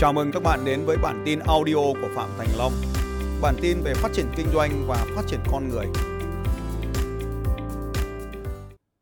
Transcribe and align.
Chào 0.00 0.12
mừng 0.12 0.30
các 0.32 0.42
bạn 0.42 0.60
đến 0.64 0.84
với 0.86 0.96
bản 1.02 1.22
tin 1.26 1.38
audio 1.38 1.74
của 1.74 2.08
Phạm 2.14 2.30
Thành 2.38 2.48
Long. 2.58 2.72
Bản 3.42 3.54
tin 3.62 3.80
về 3.84 3.94
phát 3.94 4.08
triển 4.12 4.26
kinh 4.36 4.46
doanh 4.54 4.84
và 4.88 5.06
phát 5.16 5.22
triển 5.26 5.40
con 5.52 5.68
người. 5.68 5.86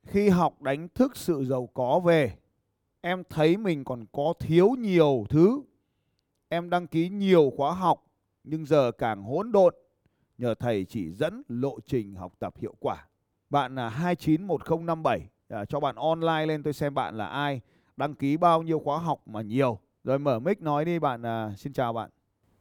Khi 0.06 0.29
học 0.29 0.62
đánh 0.62 0.89
thức 0.95 1.17
sự 1.17 1.45
giàu 1.45 1.68
có 1.75 2.00
về, 2.00 2.32
em 3.00 3.22
thấy 3.30 3.57
mình 3.57 3.85
còn 3.85 4.04
có 4.12 4.35
thiếu 4.40 4.68
nhiều 4.79 5.27
thứ. 5.29 5.62
Em 6.48 6.71
đăng 6.71 6.86
ký 6.86 7.08
nhiều 7.08 7.53
khóa 7.57 7.75
học 7.75 8.04
nhưng 8.44 8.67
giờ 8.67 8.93
càng 8.93 9.22
hỗn 9.22 9.53
độn. 9.53 9.75
Nhờ 10.39 10.54
thầy 10.54 10.85
chỉ 10.85 11.11
dẫn 11.11 11.43
lộ 11.49 11.81
trình 11.86 12.14
học 12.14 12.32
tập 12.39 12.54
hiệu 12.58 12.75
quả. 12.81 13.08
Bạn 13.50 13.75
là 13.75 13.89
291057 13.89 15.21
à, 15.49 15.64
cho 15.64 15.81
bạn 15.81 15.96
online 15.96 16.46
lên 16.46 16.63
tôi 16.63 16.72
xem 16.72 16.94
bạn 16.94 17.17
là 17.17 17.26
ai, 17.26 17.61
đăng 17.96 18.14
ký 18.14 18.36
bao 18.36 18.63
nhiêu 18.63 18.79
khóa 18.79 18.99
học 18.99 19.22
mà 19.26 19.43
nhiều. 19.43 19.79
Rồi 20.07 20.19
mở 20.19 20.39
mic 20.39 20.63
nói 20.63 20.85
đi 20.85 20.99
bạn 20.99 21.23
à, 21.23 21.51
xin 21.57 21.73
chào 21.73 21.93
bạn. 21.93 22.11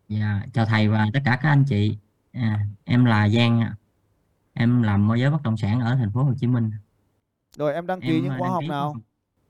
Dạ, 0.10 0.42
chào 0.54 0.66
thầy 0.66 0.88
và 0.88 1.06
tất 1.14 1.20
cả 1.26 1.40
các 1.42 1.50
anh 1.50 1.64
chị. 1.64 1.98
À, 2.34 2.60
em 2.84 3.06
là 3.06 3.30
Giang 3.30 3.62
ạ. 3.62 3.76
Em 4.54 4.82
làm 4.82 5.08
môi 5.08 5.20
giới 5.20 5.32
bất 5.32 5.44
động 5.44 5.58
sản 5.58 5.80
ở 5.80 5.96
thành 5.96 6.12
phố 6.12 6.24
Hồ 6.24 6.34
Chí 6.40 6.48
Minh. 6.48 6.72
Rồi 7.58 7.74
em 7.74 7.88
đăng 7.88 8.02
ký 8.02 8.08
Em 8.08 8.24
những 8.24 8.32
à, 8.32 8.38
khóa 8.40 8.48
đăng 8.48 8.54
học 8.54 8.62
ký 8.62 8.68
nào? 8.68 8.94
học. 8.94 8.98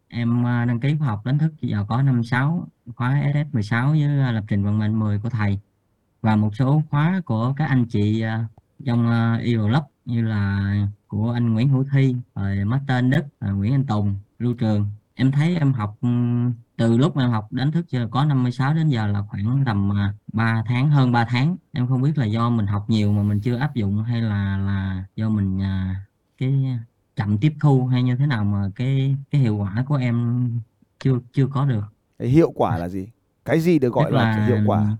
Em 0.07 0.45
à, 0.45 0.65
đăng 0.65 0.79
ký 0.79 0.95
khóa 0.99 1.07
học 1.07 1.25
đánh 1.25 1.37
thức 1.37 1.53
giờ 1.61 1.85
có 1.89 2.01
năm 2.01 2.23
sáu 2.23 2.67
khóa 2.95 3.21
SS16 3.33 3.91
với 3.91 4.19
à, 4.25 4.31
lập 4.31 4.43
trình 4.47 4.63
vận 4.63 4.79
mệnh 4.79 4.99
10 4.99 5.19
của 5.19 5.29
thầy 5.29 5.59
và 6.21 6.35
một 6.35 6.55
số 6.55 6.81
khóa 6.89 7.21
của 7.25 7.53
các 7.57 7.65
anh 7.65 7.85
chị 7.85 8.21
à, 8.21 8.47
trong 8.85 9.11
Evlog 9.39 9.83
như 10.05 10.21
là 10.21 10.73
của 11.07 11.31
anh 11.31 11.53
Nguyễn 11.53 11.69
Hữu 11.69 11.85
Thi, 11.93 12.15
rồi 12.35 12.57
Anh 12.87 13.09
Đức, 13.09 13.23
rồi 13.39 13.53
Nguyễn 13.53 13.73
Anh 13.73 13.85
Tùng, 13.85 14.15
Lưu 14.39 14.53
Trường. 14.53 14.85
Em 15.15 15.31
thấy 15.31 15.55
em 15.55 15.73
học 15.73 15.97
ừm, 16.01 16.53
từ 16.77 16.97
lúc 16.97 17.17
em 17.17 17.29
học 17.29 17.51
đánh 17.51 17.71
thức 17.71 17.89
giờ 17.89 18.07
có 18.11 18.25
56 18.25 18.73
đến 18.73 18.89
giờ 18.89 19.07
là 19.07 19.21
khoảng 19.21 19.63
tầm 19.65 19.89
uh, 19.89 20.15
3 20.33 20.63
tháng 20.65 20.89
hơn 20.89 21.11
3 21.11 21.25
tháng. 21.25 21.57
Em 21.71 21.87
không 21.87 22.01
biết 22.01 22.17
là 22.17 22.25
do 22.25 22.49
mình 22.49 22.67
học 22.67 22.85
nhiều 22.89 23.11
mà 23.11 23.23
mình 23.23 23.39
chưa 23.39 23.55
áp 23.57 23.75
dụng 23.75 24.03
hay 24.03 24.21
là 24.21 24.57
là 24.57 25.03
do 25.15 25.29
mình 25.29 25.61
à, 25.61 25.95
cái 26.37 26.79
chậm 27.15 27.37
tiếp 27.37 27.53
thu 27.61 27.85
hay 27.85 28.03
như 28.03 28.15
thế 28.15 28.25
nào 28.27 28.43
mà 28.45 28.69
cái 28.75 29.15
cái 29.31 29.41
hiệu 29.41 29.57
quả 29.57 29.83
của 29.87 29.95
em 29.95 30.49
chưa 30.99 31.19
chưa 31.33 31.47
có 31.47 31.65
được. 31.65 31.85
Cái 32.19 32.27
hiệu 32.27 32.51
quả 32.55 32.77
là 32.77 32.89
gì? 32.89 33.07
Cái 33.45 33.59
gì 33.59 33.79
được 33.79 33.93
gọi 33.93 34.11
Tức 34.11 34.15
là 34.17 34.37
là 34.37 34.45
hiệu 34.45 34.57
quả? 34.65 34.97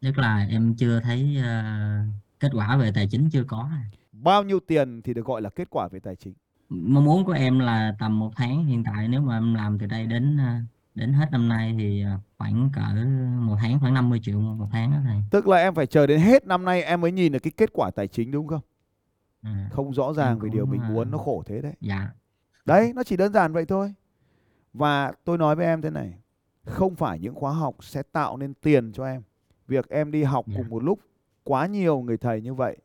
tức 0.00 0.18
là 0.18 0.46
em 0.50 0.74
chưa 0.74 1.00
thấy 1.00 1.36
à, 1.42 2.06
kết 2.40 2.50
quả 2.54 2.76
về 2.76 2.92
tài 2.94 3.08
chính 3.10 3.30
chưa 3.30 3.44
có. 3.44 3.70
Bao 4.12 4.44
nhiêu 4.44 4.60
tiền 4.66 5.02
thì 5.02 5.14
được 5.14 5.26
gọi 5.26 5.42
là 5.42 5.50
kết 5.50 5.70
quả 5.70 5.88
về 5.88 6.00
tài 6.00 6.16
chính? 6.16 6.34
Mong 6.74 7.04
muốn 7.04 7.24
của 7.24 7.32
em 7.32 7.58
là 7.58 7.96
tầm 7.98 8.18
một 8.18 8.30
tháng 8.36 8.64
hiện 8.64 8.84
tại 8.84 9.08
nếu 9.08 9.20
mà 9.20 9.36
em 9.38 9.54
làm 9.54 9.78
từ 9.78 9.86
đây 9.86 10.06
đến 10.06 10.36
à, 10.40 10.62
đến 10.94 11.12
hết 11.12 11.26
năm 11.32 11.48
nay 11.48 11.74
thì 11.78 12.02
à, 12.04 12.18
khoảng 12.38 12.70
cỡ 12.74 12.80
một 13.40 13.56
tháng 13.60 13.80
khoảng 13.80 13.94
50 13.94 14.20
triệu 14.22 14.40
một 14.40 14.68
tháng 14.72 14.90
đó 14.90 14.96
thầy. 15.04 15.16
Tức 15.30 15.48
là 15.48 15.56
em 15.56 15.74
phải 15.74 15.86
chờ 15.86 16.06
đến 16.06 16.20
hết 16.20 16.46
năm 16.46 16.64
nay 16.64 16.82
em 16.82 17.00
mới 17.00 17.12
nhìn 17.12 17.32
được 17.32 17.38
cái 17.38 17.52
kết 17.56 17.70
quả 17.72 17.90
tài 17.90 18.08
chính 18.08 18.30
đúng 18.30 18.46
không? 18.48 18.60
À, 19.42 19.68
Không 19.72 19.92
rõ 19.94 20.12
ràng 20.12 20.38
về 20.38 20.50
điều 20.52 20.66
mình 20.66 20.80
à, 20.80 20.88
muốn 20.88 21.10
nó 21.10 21.18
khổ 21.18 21.42
thế 21.46 21.60
đấy. 21.62 21.72
dạ 21.80 22.08
Đấy, 22.64 22.92
nó 22.96 23.02
chỉ 23.02 23.16
đơn 23.16 23.32
giản 23.32 23.52
vậy 23.52 23.64
thôi. 23.66 23.94
Và 24.72 25.12
tôi 25.24 25.38
nói 25.38 25.56
với 25.56 25.66
em 25.66 25.82
thế 25.82 25.90
này, 25.90 26.14
không 26.64 26.94
phải 26.94 27.18
những 27.18 27.34
khóa 27.34 27.52
học 27.52 27.76
sẽ 27.80 28.02
tạo 28.02 28.36
nên 28.36 28.54
tiền 28.54 28.92
cho 28.92 29.06
em. 29.06 29.22
Việc 29.68 29.88
em 29.88 30.10
đi 30.10 30.22
học 30.22 30.44
Dạ. 30.48 30.54
cùng 30.56 30.68
một 30.70 30.82
lúc 30.82 30.98
quá 31.44 31.66
nhiều 31.66 32.00
người 32.00 32.16
thầy 32.16 32.40
như 32.40 32.54
vậy 32.54 32.76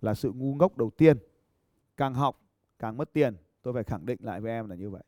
là 0.00 0.14
sự 0.14 0.32
ngu 0.32 0.54
ngốc 0.54 0.76
đầu 0.78 0.90
tiên. 0.96 1.16
Càng 1.96 2.14
học 2.14 2.40
càng 2.78 2.96
mất 2.96 3.12
tiền, 3.12 3.36
tôi 3.62 3.74
phải 3.74 3.84
khẳng 3.84 4.06
định 4.06 4.18
lại 4.22 4.40
với 4.40 4.52
em 4.52 4.68
là 4.68 4.76
như 4.76 4.90
vậy. 4.90 5.02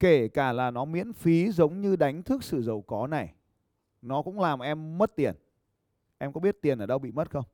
Kể 0.00 0.28
cả 0.28 0.52
là 0.52 0.70
nó 0.70 0.84
miễn 0.84 1.12
phí 1.12 1.50
giống 1.52 1.80
như 1.80 1.96
đánh 1.96 2.22
thức 2.22 2.44
sự 2.44 2.62
giàu 2.62 2.80
có 2.86 3.06
này, 3.06 3.34
nó 4.02 4.22
cũng 4.22 4.40
làm 4.40 4.60
em 4.60 4.98
mất 4.98 5.16
tiền. 5.16 5.34
Em 6.18 6.32
có 6.32 6.40
biết 6.40 6.56
tiền 6.62 6.78
ở 6.78 6.86
đâu 6.86 6.98
bị 6.98 7.12
mất 7.12 7.30
không? 7.30 7.44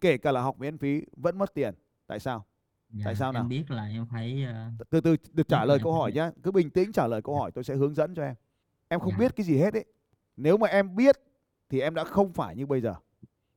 Kể 0.00 0.18
cả 0.18 0.32
là 0.32 0.40
học 0.40 0.60
miễn 0.60 0.78
phí 0.78 1.02
vẫn 1.16 1.38
mất 1.38 1.54
tiền. 1.54 1.74
Tại 2.06 2.20
sao? 2.20 2.44
dạ 2.90 3.02
Tại 3.04 3.14
sao 3.14 3.32
nào? 3.32 3.42
em 3.42 3.48
biết 3.48 3.70
là 3.70 3.84
em 3.86 4.06
phải 4.12 4.44
à, 4.44 4.70
từ 4.90 5.00
từ 5.00 5.16
được 5.32 5.48
trả 5.48 5.64
lời 5.64 5.78
câu 5.82 5.92
hỏi 5.92 6.12
nhá 6.12 6.30
cứ 6.42 6.50
bình 6.52 6.70
tĩnh 6.70 6.92
trả 6.92 7.06
lời 7.06 7.22
câu 7.22 7.36
hỏi 7.38 7.50
tôi 7.50 7.64
sẽ 7.64 7.74
hướng 7.76 7.94
dẫn 7.94 8.14
cho 8.14 8.22
em 8.22 8.34
em 8.88 9.00
không 9.00 9.10
Dạ. 9.10 9.18
biết 9.18 9.36
cái 9.36 9.46
gì 9.46 9.58
hết 9.58 9.74
ấy 9.74 9.84
nếu 10.36 10.56
mà 10.56 10.68
em 10.68 10.96
biết 10.96 11.16
thì 11.68 11.80
em 11.80 11.94
đã 11.94 12.04
không 12.04 12.32
phải 12.32 12.56
như 12.56 12.66
bây 12.66 12.80
giờ 12.80 12.94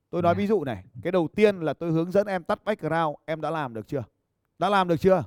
tôi 0.09 0.21
nói 0.21 0.33
Dạ. 0.35 0.37
ví 0.39 0.47
dụ 0.47 0.63
này 0.63 0.83
cái 1.03 1.11
đầu 1.11 1.27
tiên 1.35 1.59
là 1.59 1.73
tôi 1.73 1.91
hướng 1.91 2.11
dẫn 2.11 2.27
em 2.27 2.43
tắt 2.43 2.63
background 2.65 3.15
em 3.25 3.41
đã 3.41 3.49
làm 3.49 3.73
được 3.73 3.87
chưa 3.87 4.03
đã 4.59 4.69
làm 4.69 4.87
được 4.87 4.97
chưa 4.97 5.23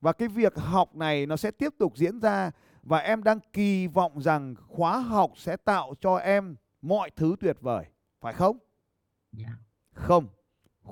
và 0.00 0.12
cái 0.12 0.28
việc 0.28 0.56
học 0.56 0.96
này 0.96 1.26
nó 1.26 1.36
sẽ 1.36 1.50
tiếp 1.50 1.74
tục 1.78 1.96
diễn 1.96 2.20
ra 2.20 2.50
và 2.82 2.98
em 2.98 3.22
đang 3.22 3.38
kỳ 3.52 3.86
vọng 3.86 4.20
rằng 4.20 4.54
khóa 4.68 5.00
học 5.00 5.30
sẽ 5.36 5.56
tạo 5.56 5.94
cho 6.00 6.16
em 6.16 6.56
mọi 6.82 7.10
thứ 7.10 7.36
tuyệt 7.40 7.56
vời 7.60 7.84
phải 8.20 8.32
không 8.32 8.58
dạ 9.32 9.48
không, 9.92 10.26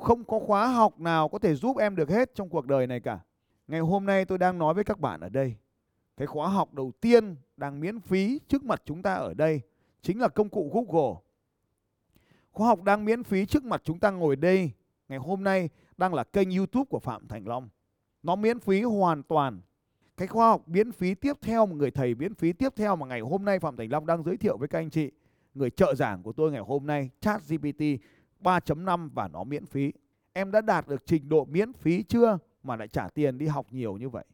không 0.01 0.25
có 0.25 0.39
khóa 0.47 0.67
học 0.67 1.01
nào 1.01 1.29
có 1.29 1.39
thể 1.39 1.55
giúp 1.55 1.77
em 1.77 1.97
được 1.97 2.09
hết 2.09 2.35
trong 2.35 2.49
cuộc 2.49 2.67
đời 2.67 2.87
này 2.87 3.01
cả. 3.01 3.19
Ngày 3.69 3.81
hôm 3.81 4.07
nay 4.07 4.25
tôi 4.25 4.39
đang 4.39 4.59
nói 4.59 4.75
với 4.75 4.85
các 4.85 5.01
bạn 5.01 5.21
ở 5.21 5.29
đây. 5.29 5.55
Cái 6.17 6.27
khóa 6.27 6.49
học 6.49 6.75
đầu 6.75 6.93
tiên 7.01 7.37
đang 7.57 7.81
miễn 7.81 8.01
phí 8.01 8.41
trước 8.49 8.65
mặt 8.65 8.83
chúng 8.85 9.03
ta 9.03 9.15
ở 9.15 9.35
đây 9.35 9.61
chính 10.03 10.21
là 10.21 10.29
công 10.29 10.49
cụ 10.49 10.71
Google. 10.75 11.21
Khóa 12.53 12.69
học 12.69 12.83
đang 12.83 13.05
miễn 13.05 13.23
phí 13.23 13.47
trước 13.47 13.65
mặt 13.65 13.81
chúng 13.85 13.99
ta 13.99 14.11
ngồi 14.11 14.37
đây 14.37 14.71
ngày 15.09 15.19
hôm 15.19 15.45
nay 15.45 15.69
đang 16.01 16.15
là 16.15 16.25
kênh 16.25 16.51
YouTube 16.51 16.85
của 16.89 16.99
Phạm 16.99 17.29
Thành 17.29 17.49
Long. 17.49 17.69
Nó 18.23 18.37
miễn 18.37 18.61
phí 18.61 18.83
hoàn 18.83 19.23
toàn. 19.23 19.61
Cái 20.17 20.29
khóa 20.29 20.49
học 20.49 20.69
miễn 20.69 20.93
phí 20.93 21.15
tiếp 21.15 21.33
theo 21.43 21.67
một 21.67 21.75
người 21.75 21.91
thầy 21.91 22.15
miễn 22.15 22.35
phí 22.35 22.53
tiếp 22.53 22.73
theo 22.77 22.97
mà 22.97 23.07
ngày 23.07 23.21
hôm 23.21 23.45
nay 23.45 23.59
Phạm 23.59 23.77
Thành 23.77 23.93
Long 23.93 24.07
đang 24.07 24.23
giới 24.23 24.37
thiệu 24.37 24.57
với 24.57 24.69
các 24.69 24.79
anh 24.79 24.91
chị, 24.91 25.11
người 25.55 25.71
trợ 25.71 25.95
giảng 25.95 26.23
của 26.23 26.33
tôi 26.33 26.53
ngày 26.53 26.61
hôm 26.61 26.87
nay, 26.87 27.11
ChatGPT 27.21 27.83
3.5 28.41 29.11
và 29.15 29.29
nó 29.29 29.45
miễn 29.45 29.67
phí. 29.67 29.93
Em 30.33 30.51
đã 30.51 30.61
đạt 30.61 30.89
được 30.89 31.07
trình 31.07 31.29
độ 31.29 31.45
miễn 31.45 31.73
phí 31.73 32.03
chưa 32.03 32.39
mà 32.63 32.77
lại 32.77 32.89
trả 32.89 33.09
tiền 33.09 33.39
đi 33.39 33.47
học 33.47 33.67
nhiều 33.71 33.97
như 33.97 34.09
vậy? 34.09 34.25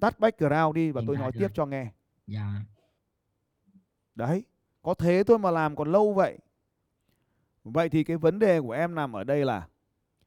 Tắt 0.00 0.20
background 0.20 0.74
đi 0.74 0.90
và 0.90 1.02
tôi 1.06 1.16
nói 1.16 1.30
rồi. 1.34 1.42
tiếp 1.42 1.54
cho 1.54 1.66
nghe. 1.66 1.92
dạ 2.26 2.46
Đấy, 4.14 4.44
có 4.82 4.94
thế 4.94 5.24
thôi 5.26 5.38
mà 5.38 5.50
làm 5.50 5.76
còn 5.76 5.92
lâu 5.92 6.12
vậy. 6.12 6.38
Vậy 7.64 7.88
thì 7.88 8.04
cái 8.04 8.16
vấn 8.16 8.38
đề 8.38 8.60
của 8.60 8.72
em 8.72 8.94
nằm 8.94 9.12
ở 9.12 9.24
đây 9.24 9.44
là 9.44 9.68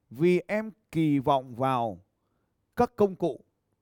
vì 0.09 0.41
em 0.47 0.71
kỳ 0.91 1.19
vọng 1.19 1.55
vào 1.55 1.99
các 2.75 2.91
công 2.95 3.15
cụ 3.15 3.39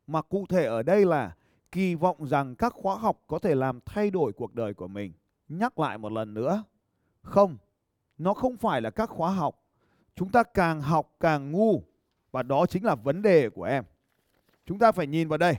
mà 0.07 0.21
cụ 0.21 0.45
thể 0.49 0.65
ở 0.65 0.83
đây 0.83 1.05
là 1.05 1.35
kỳ 1.71 1.95
vọng 1.95 2.27
rằng 2.27 2.55
các 2.55 2.73
khóa 2.73 2.95
học 2.95 3.23
có 3.27 3.39
thể 3.39 3.55
làm 3.55 3.79
thay 3.85 4.11
đổi 4.11 4.33
cuộc 4.33 4.55
đời 4.55 4.73
của 4.73 4.87
mình. 4.87 5.13
Nhắc 5.49 5.79
lại 5.79 5.97
một 5.97 6.11
lần 6.11 6.33
nữa. 6.33 6.63
Không, 7.21 7.57
nó 8.17 8.33
không 8.33 8.57
phải 8.57 8.81
là 8.81 8.89
các 8.89 9.09
khóa 9.09 9.31
học. 9.31 9.63
Chúng 10.15 10.31
ta 10.31 10.43
càng 10.43 10.81
học 10.81 11.15
càng 11.19 11.51
ngu 11.51 11.83
và 12.31 12.43
đó 12.43 12.65
chính 12.65 12.85
là 12.85 12.95
vấn 12.95 13.21
đề 13.21 13.49
của 13.49 13.63
em. 13.63 13.83
Chúng 14.65 14.79
ta 14.79 14.91
phải 14.91 15.07
nhìn 15.07 15.27
vào 15.27 15.37
đây. 15.37 15.57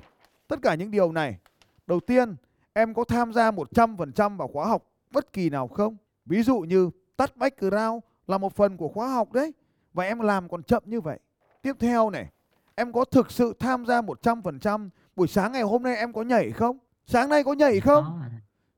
Tất 0.48 0.56
cả 0.62 0.74
những 0.74 0.90
điều 0.90 1.12
này. 1.12 1.38
Đầu 1.86 2.00
tiên, 2.00 2.36
em 2.72 2.94
có 2.94 3.04
tham 3.04 3.32
gia 3.32 3.50
100% 3.50 4.36
vào 4.36 4.48
khóa 4.48 4.66
học 4.66 4.90
bất 5.10 5.32
kỳ 5.32 5.50
nào 5.50 5.68
không? 5.68 5.96
Ví 6.26 6.42
dụ 6.42 6.58
như 6.58 6.90
tắt 7.16 7.36
background 7.36 8.02
là 8.26 8.38
một 8.38 8.54
phần 8.54 8.76
của 8.76 8.88
khóa 8.88 9.08
học 9.08 9.32
đấy 9.32 9.52
và 9.92 10.04
em 10.04 10.20
làm 10.20 10.48
còn 10.48 10.62
chậm 10.62 10.82
như 10.86 11.00
vậy. 11.00 11.18
Tiếp 11.62 11.76
theo 11.80 12.10
này, 12.10 12.28
em 12.74 12.92
có 12.92 13.04
thực 13.04 13.30
sự 13.30 13.54
tham 13.58 13.86
gia 13.86 14.00
100% 14.00 14.88
buổi 15.16 15.28
sáng 15.28 15.52
ngày 15.52 15.62
hôm 15.62 15.82
nay 15.82 15.96
em 15.96 16.12
có 16.12 16.22
nhảy 16.22 16.50
không? 16.52 16.78
Sáng 17.06 17.28
nay 17.28 17.44
có 17.44 17.52
nhảy 17.52 17.80
không? 17.80 18.04
Có. 18.04 18.20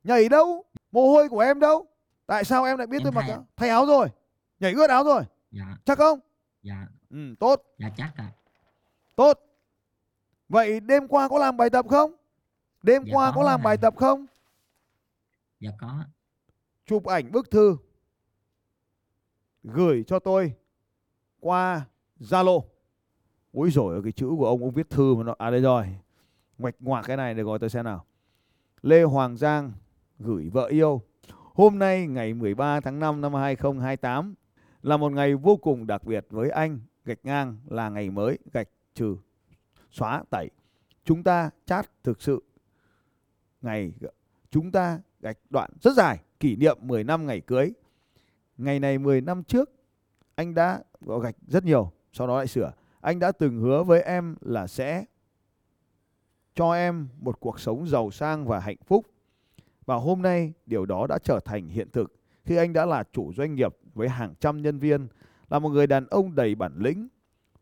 Nhảy 0.05 0.29
đâu? 0.29 0.65
Mồ 0.93 1.03
hôi 1.11 1.29
của 1.29 1.41
em 1.41 1.61
đâu? 1.61 1.87
Tại 2.27 2.45
sao 2.45 2.65
em 2.65 2.79
lại 2.79 2.87
biết 2.87 2.97
Em 2.99 3.03
tôi 3.03 3.13
mặc 3.13 3.23
thay 3.23 3.31
áo? 3.31 3.47
thay 3.57 3.69
áo 3.69 3.87
rồi? 3.87 4.09
Nhảy 4.61 4.73
ướt 4.73 4.91
áo 4.91 5.05
rồi? 5.05 5.23
dạ 5.51 5.65
Chắc 5.85 5.99
không? 5.99 6.21
dạ 6.63 6.87
Ừ, 7.11 7.35
tốt, 7.41 7.63
dạ 7.79 7.89
chắc 7.97 8.13
ạ 8.17 8.33
tốt. 9.17 9.39
Vậy 10.49 10.81
đêm 10.81 11.09
qua 11.09 11.29
có 11.29 11.39
làm 11.39 11.57
bài 11.57 11.71
tập 11.71 11.87
không? 11.91 12.15
Đêm 12.83 13.05
Dạ 13.07 13.11
qua 13.15 13.31
có 13.31 13.37
có 13.37 13.43
làm 13.43 13.61
thầy. 13.61 13.65
bài 13.65 13.77
tập 13.77 13.95
không? 13.97 14.27
dạ 15.61 15.71
có 15.81 16.05
chụp 16.87 17.07
ảnh 17.07 17.33
bức 17.33 17.51
thư 17.51 17.77
gửi 19.63 20.05
cho 20.07 20.19
tôi 20.19 20.53
qua 21.41 21.85
Zalo. 22.21 22.63
Úi 23.53 23.71
rồi 23.71 24.03
cái 24.03 24.13
chữ 24.13 24.29
của 24.39 24.47
ông 24.47 24.63
ông 24.63 24.71
viết 24.71 24.91
thư 24.91 25.15
mà 25.15 25.23
nó 25.23 25.35
à 25.39 25.51
đây 25.51 25.61
rồi. 25.61 25.87
Ngoạch 26.59 26.75
ngoạc 26.81 27.05
cái 27.07 27.17
này 27.17 27.35
để 27.35 27.43
gọi 27.43 27.59
tôi 27.59 27.71
xem 27.71 27.85
nào. 27.85 28.05
Lê 28.83 29.03
Hoàng 29.03 29.37
Giang 29.37 29.73
gửi 30.19 30.49
vợ 30.49 30.67
yêu. 30.67 31.03
Hôm 31.55 31.79
nay 31.79 32.07
ngày 32.07 32.35
13 32.35 32.81
tháng 32.81 32.99
5 32.99 33.21
năm 33.21 33.35
2028 33.35 34.35
là 34.83 34.97
một 34.97 35.13
ngày 35.13 35.35
vô 35.35 35.57
cùng 35.57 35.87
đặc 35.87 36.05
biệt 36.05 36.27
với 36.31 36.51
anh. 36.51 36.81
Gạch 37.05 37.19
ngang 37.23 37.57
là 37.69 37.89
ngày 37.89 38.11
mới 38.11 38.39
gạch 38.53 38.69
trừ 38.95 39.17
xóa 39.91 40.25
tẩy. 40.31 40.51
Chúng 41.05 41.23
ta 41.23 41.51
chat 41.67 41.91
thực 42.05 42.23
sự 42.23 42.43
ngày 43.63 43.93
chúng 44.51 44.73
ta 44.73 44.99
gạch 45.21 45.39
đoạn 45.51 45.71
rất 45.81 45.95
dài 45.95 46.21
kỷ 46.41 46.57
niệm 46.57 46.79
10 46.81 47.05
năm 47.05 47.27
ngày 47.27 47.41
cưới. 47.41 47.73
Ngày 48.59 48.81
này 48.81 48.99
10 48.99 49.21
năm 49.21 49.45
trước 49.45 49.71
anh 50.35 50.55
đã 50.55 50.83
gạch 51.23 51.37
rất 51.47 51.65
nhiều, 51.65 51.93
sau 52.13 52.27
đó 52.27 52.37
lại 52.37 52.47
sửa. 52.47 52.73
Anh 53.03 53.19
đã 53.19 53.33
từng 53.33 53.59
hứa 53.59 53.83
với 53.83 54.03
em 54.03 54.37
là 54.41 54.67
sẽ 54.67 55.05
cho 56.55 56.73
em 56.73 57.09
một 57.21 57.41
cuộc 57.41 57.61
sống 57.61 57.89
giàu 57.89 58.11
sang 58.11 58.47
và 58.47 58.61
hạnh 58.61 58.77
phúc. 58.87 59.07
Và 59.87 59.97
hôm 59.97 60.23
nay 60.23 60.53
điều 60.67 60.87
đó 60.87 61.07
đã 61.09 61.19
trở 61.25 61.41
thành 61.45 61.69
hiện 61.69 61.89
thực 61.91 62.13
khi 62.45 62.57
anh 62.57 62.73
đã 62.73 62.87
là 62.87 63.05
chủ 63.13 63.33
doanh 63.33 63.55
nghiệp 63.55 63.77
với 63.95 64.09
hàng 64.09 64.35
trăm 64.41 64.63
nhân 64.63 64.79
viên, 64.79 65.09
là 65.51 65.59
một 65.59 65.69
người 65.69 65.87
đàn 65.87 66.07
ông 66.07 66.35
đầy 66.35 66.55
bản 66.55 66.73
lĩnh. 66.77 67.09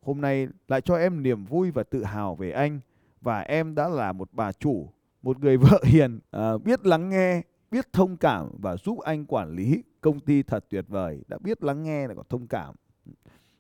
Hôm 0.03 0.21
nay 0.21 0.49
lại 0.69 0.81
cho 0.81 0.97
em 0.97 1.23
niềm 1.23 1.45
vui 1.45 1.71
và 1.71 1.83
tự 1.83 2.05
hào 2.05 2.35
về 2.35 2.51
anh 2.51 2.81
và 3.21 3.41
em 3.41 3.75
đã 3.75 3.89
là 3.89 4.13
một 4.13 4.29
bà 4.33 4.53
chủ, 4.53 4.93
một 5.23 5.41
người 5.41 5.57
vợ 5.57 5.81
hiền, 5.85 6.21
à, 6.31 6.59
biết 6.59 6.87
lắng 6.87 7.09
nghe, 7.09 7.43
biết 7.71 7.93
thông 7.93 8.17
cảm 8.17 8.49
và 8.59 8.77
giúp 8.77 8.99
anh 8.99 9.25
quản 9.27 9.51
lý 9.51 9.83
công 10.01 10.21
ty 10.21 10.43
thật 10.43 10.65
tuyệt 10.69 10.85
vời, 10.89 11.23
đã 11.29 11.39
biết 11.39 11.63
lắng 11.63 11.83
nghe 11.83 12.09
là 12.09 12.15
có 12.15 12.23
thông 12.29 12.47
cảm. 12.47 12.75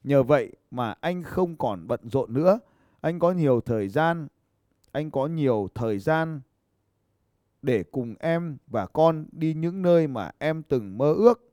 Nhờ 0.04 0.22
vậy 0.22 0.52
mà 0.70 0.94
anh 1.00 1.22
không 1.22 1.56
còn 1.56 1.86
bận 1.86 2.00
rộn 2.02 2.34
nữa, 2.34 2.58
anh 3.00 3.18
có 3.18 3.32
nhiều 3.32 3.60
thời 3.60 3.88
gian, 3.88 4.28
anh 4.92 5.10
có 5.10 5.26
nhiều 5.26 5.68
thời 5.74 5.98
gian 5.98 6.40
để 7.62 7.82
cùng 7.82 8.14
em 8.18 8.56
và 8.66 8.86
con 8.86 9.26
đi 9.32 9.54
những 9.54 9.82
nơi 9.82 10.06
mà 10.06 10.30
em 10.38 10.62
từng 10.62 10.98
mơ 10.98 11.12
ước. 11.12 11.46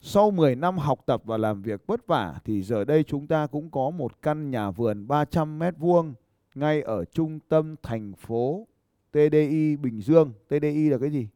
Sau 0.00 0.30
10 0.30 0.56
năm 0.56 0.78
học 0.78 1.00
tập 1.06 1.22
và 1.24 1.36
làm 1.36 1.62
việc 1.62 1.86
vất 1.86 2.06
vả 2.06 2.40
thì 2.44 2.62
giờ 2.62 2.84
đây 2.84 3.04
chúng 3.04 3.26
ta 3.26 3.46
cũng 3.46 3.70
có 3.70 3.90
một 3.90 4.22
căn 4.22 4.50
nhà 4.50 4.70
vườn 4.70 5.08
300 5.08 5.58
mét 5.58 5.74
vuông 5.78 6.14
ngay 6.54 6.82
ở 6.82 7.04
trung 7.04 7.38
tâm 7.48 7.74
thành 7.82 8.12
phố 8.14 8.66
TDI 9.10 9.76
Bình 9.76 10.00
Dương. 10.00 10.32
TDI 10.48 10.90
là 10.90 10.98
cái 10.98 11.10
gì? 11.10 11.28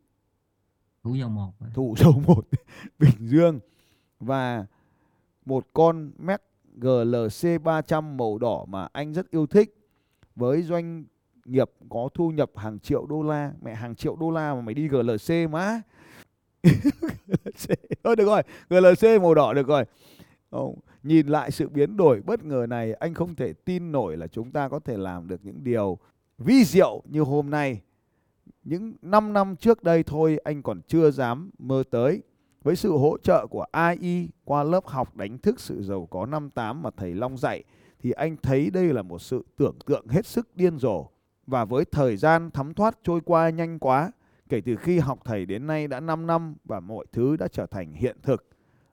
Thủ 1.04 1.14
dầu 1.14 1.28
một. 1.28 1.52
Thủ 1.74 1.94
dầu 1.98 2.22
một 2.26 2.48
Bình 2.98 3.28
Dương. 3.28 3.60
Và 4.20 4.66
một 5.46 5.66
con 5.72 6.12
Mac 6.18 6.42
GLC 6.76 7.62
300 7.64 8.16
màu 8.16 8.38
đỏ 8.38 8.64
mà 8.68 8.88
anh 8.92 9.12
rất 9.12 9.30
yêu 9.30 9.46
thích. 9.46 9.74
Với 10.36 10.62
doanh 10.62 11.04
nghiệp 11.44 11.70
có 11.88 12.08
thu 12.14 12.30
nhập 12.30 12.50
hàng 12.54 12.78
triệu 12.78 13.06
đô 13.06 13.22
la. 13.22 13.52
Mẹ, 13.62 13.74
hàng 13.74 13.94
triệu 13.94 14.16
đô 14.16 14.30
la 14.30 14.54
mà 14.54 14.60
mày 14.60 14.74
đi 14.74 14.88
GLC 14.88 15.50
má 15.50 15.80
thôi, 18.04 18.16
được 18.16 18.26
rồi. 18.26 18.42
GLC 18.70 19.22
màu 19.22 19.34
đỏ, 19.34 19.52
được 19.52 19.66
rồi. 19.66 19.84
Không. 20.50 20.78
nhìn 21.02 21.26
lại 21.26 21.50
sự 21.50 21.68
biến 21.68 21.96
đổi 21.96 22.20
bất 22.20 22.44
ngờ 22.44 22.66
này, 22.68 22.92
anh 22.92 23.14
không 23.14 23.34
thể 23.34 23.52
tin 23.52 23.92
nổi 23.92 24.16
là 24.16 24.26
chúng 24.26 24.50
ta 24.50 24.68
có 24.68 24.78
thể 24.78 24.96
làm 24.96 25.28
được 25.28 25.40
những 25.42 25.64
điều 25.64 25.98
vi 26.38 26.64
diệu 26.64 27.02
như 27.04 27.20
hôm 27.20 27.50
nay. 27.50 27.80
Những 28.64 28.94
5 29.02 29.32
năm 29.32 29.56
trước 29.56 29.82
đây 29.82 30.02
thôi, 30.02 30.38
anh 30.44 30.62
còn 30.62 30.80
chưa 30.86 31.10
dám 31.10 31.50
mơ 31.58 31.82
tới 31.90 32.22
với 32.66 32.76
sự 32.76 32.92
hỗ 32.92 33.18
trợ 33.18 33.46
của 33.46 33.64
AI 33.70 34.28
qua 34.44 34.62
lớp 34.62 34.86
học 34.86 35.16
đánh 35.16 35.38
thức 35.38 35.60
sự 35.60 35.82
giàu 35.82 36.06
có 36.10 36.26
năm 36.26 36.50
tám 36.50 36.82
mà 36.82 36.90
thầy 36.96 37.14
Long 37.14 37.36
dạy 37.36 37.64
thì 38.02 38.10
anh 38.10 38.36
thấy 38.42 38.70
đây 38.70 38.86
là 38.86 39.02
một 39.02 39.18
sự 39.18 39.44
tưởng 39.56 39.78
tượng 39.86 40.08
hết 40.08 40.26
sức 40.26 40.56
điên 40.56 40.78
rồ 40.78 41.06
và 41.46 41.64
với 41.64 41.84
thời 41.84 42.16
gian 42.16 42.50
thấm 42.50 42.74
thoát 42.74 42.98
trôi 43.02 43.20
qua 43.20 43.50
nhanh 43.50 43.78
quá, 43.78 44.12
kể 44.48 44.60
từ 44.60 44.76
khi 44.76 44.98
học 44.98 45.18
thầy 45.24 45.46
đến 45.46 45.66
nay 45.66 45.88
đã 45.88 46.00
5 46.00 46.26
năm 46.26 46.54
và 46.64 46.80
mọi 46.80 47.06
thứ 47.12 47.36
đã 47.36 47.48
trở 47.48 47.66
thành 47.66 47.92
hiện 47.92 48.16
thực. 48.22 48.46